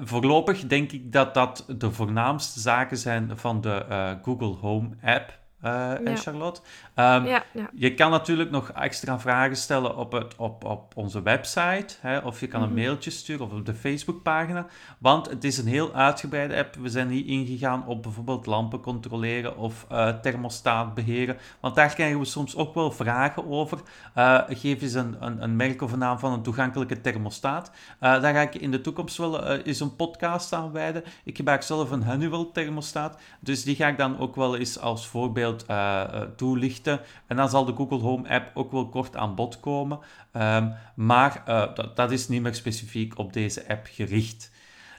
voorlopig 0.00 0.66
denk 0.66 0.92
ik 0.92 1.12
dat 1.12 1.34
dat 1.34 1.64
de 1.78 1.92
voornaamste 1.92 2.60
zaken 2.60 2.96
zijn 2.96 3.38
van 3.38 3.60
de 3.60 3.84
eh, 3.88 4.10
Google 4.22 4.54
Home 4.54 4.88
app, 5.02 5.38
en 5.60 6.00
Ja. 6.04 6.16
Charlotte. 6.16 6.60
Ehm, 6.94 7.24
Ja, 7.24 7.44
ja. 7.52 7.70
Je 7.74 7.94
kan 7.94 8.10
natuurlijk 8.10 8.50
nog 8.50 8.70
extra 8.70 9.18
vragen 9.20 9.56
stellen 9.56 9.96
op, 9.96 10.12
het, 10.12 10.36
op, 10.36 10.64
op 10.64 10.92
onze 10.96 11.22
website, 11.22 11.94
hè, 12.00 12.18
of 12.18 12.40
je 12.40 12.46
kan 12.46 12.62
een 12.62 12.68
Mhm. 12.72 12.78
mailtje 12.78 13.10
sturen 13.10 13.46
of 13.46 13.52
op 13.52 13.66
de 13.66 13.74
Facebookpagina, 13.74 14.66
want 14.98 15.30
het 15.30 15.44
is 15.44 15.58
een 15.58 15.66
heel 15.66 15.94
uitgebreide 15.94 16.56
app. 16.56 16.74
We 16.74 16.88
zijn 16.88 17.08
niet 17.08 17.26
ingegaan 17.26 17.86
op 17.86 18.02
bijvoorbeeld 18.02 18.46
lampen 18.46 18.80
controleren 18.80 19.56
of 19.56 19.86
eh, 19.88 20.08
thermostaat 20.08 20.94
beheren, 20.94 21.36
want 21.60 21.74
daar 21.74 21.94
krijgen 21.94 22.18
we 22.18 22.24
soms 22.24 22.56
ook 22.56 22.74
wel 22.74 22.90
vragen 22.90 23.46
over. 23.50 23.78
Eh, 24.14 24.40
geef 24.48 24.82
eens 24.82 24.94
een, 24.94 25.16
een, 25.20 25.42
een 25.42 25.56
merk 25.56 25.82
of 25.82 25.92
een 25.92 25.98
naam 25.98 26.18
van 26.18 26.32
een 26.32 26.42
toegankelijke 26.42 27.00
thermostaat. 27.00 27.70
Eh, 28.00 28.22
daar 28.22 28.34
ga 28.34 28.40
ik 28.40 28.54
in 28.54 28.70
de 28.70 28.80
toekomst 28.80 29.16
wel 29.16 29.44
eh, 29.44 29.66
eens 29.66 29.80
een 29.80 29.96
podcast 29.96 30.52
aan 30.52 30.72
wijden. 30.72 31.04
Ik 31.24 31.36
gebruik 31.36 31.62
zelf 31.62 31.90
een 31.90 32.04
Honeywell 32.04 32.46
thermostaat, 32.52 33.18
dus 33.40 33.64
die 33.64 33.76
ga 33.76 33.88
ik 33.88 33.98
dan 33.98 34.18
ook 34.18 34.36
wel 34.36 34.56
eens 34.56 34.78
als 34.80 35.06
voorbeeld 35.06 35.45
eh, 35.54 36.02
eh, 36.02 36.22
toelichten. 36.36 37.00
En 37.26 37.36
dan 37.36 37.48
zal 37.48 37.64
de 37.64 37.74
Google 37.74 37.98
Home 37.98 38.28
app 38.28 38.50
ook 38.54 38.72
wel 38.72 38.88
kort 38.88 39.16
aan 39.16 39.34
bod 39.34 39.60
komen. 39.60 39.98
Ehm, 40.32 40.70
maar 40.94 41.42
eh, 41.46 41.74
dat, 41.74 41.96
dat 41.96 42.10
is 42.10 42.28
niet 42.28 42.42
meer 42.42 42.54
specifiek 42.54 43.18
op 43.18 43.32
deze 43.32 43.68
app 43.68 43.86
gericht. 43.90 44.50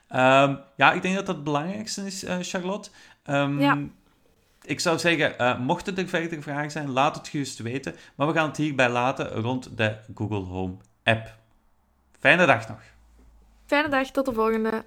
Ehm, 0.08 0.56
ja, 0.76 0.94
ik 0.94 1.02
denk 1.02 1.16
dat 1.16 1.26
dat 1.26 1.36
het 1.36 1.44
belangrijkste 1.44 2.06
is, 2.06 2.26
Charlotte. 2.42 2.90
Ehm, 3.24 3.60
Ja. 3.60 3.78
Ik 4.62 4.80
zou 4.80 5.00
zeggen, 5.00 5.62
mochten 5.62 5.98
er 5.98 6.08
verder 6.08 6.42
vragen 6.42 6.72
zijn, 6.72 6.90
laat 6.90 7.16
het 7.16 7.28
gerust 7.28 7.60
weten. 7.60 7.96
Maar 8.16 8.28
we 8.28 8.34
gaan 8.34 8.48
het 8.48 8.58
hierbij 8.58 8.90
laten 8.90 9.30
rond 9.30 9.78
de 9.78 9.98
Google 10.16 10.44
Home 10.44 10.76
app. 11.04 11.36
Fijne 12.20 12.46
dag 12.46 12.68
nog. 12.68 12.82
Fijne 13.66 13.90
dag, 13.90 14.12
tot 14.12 14.26
de 14.26 14.34
volgende. 14.34 14.84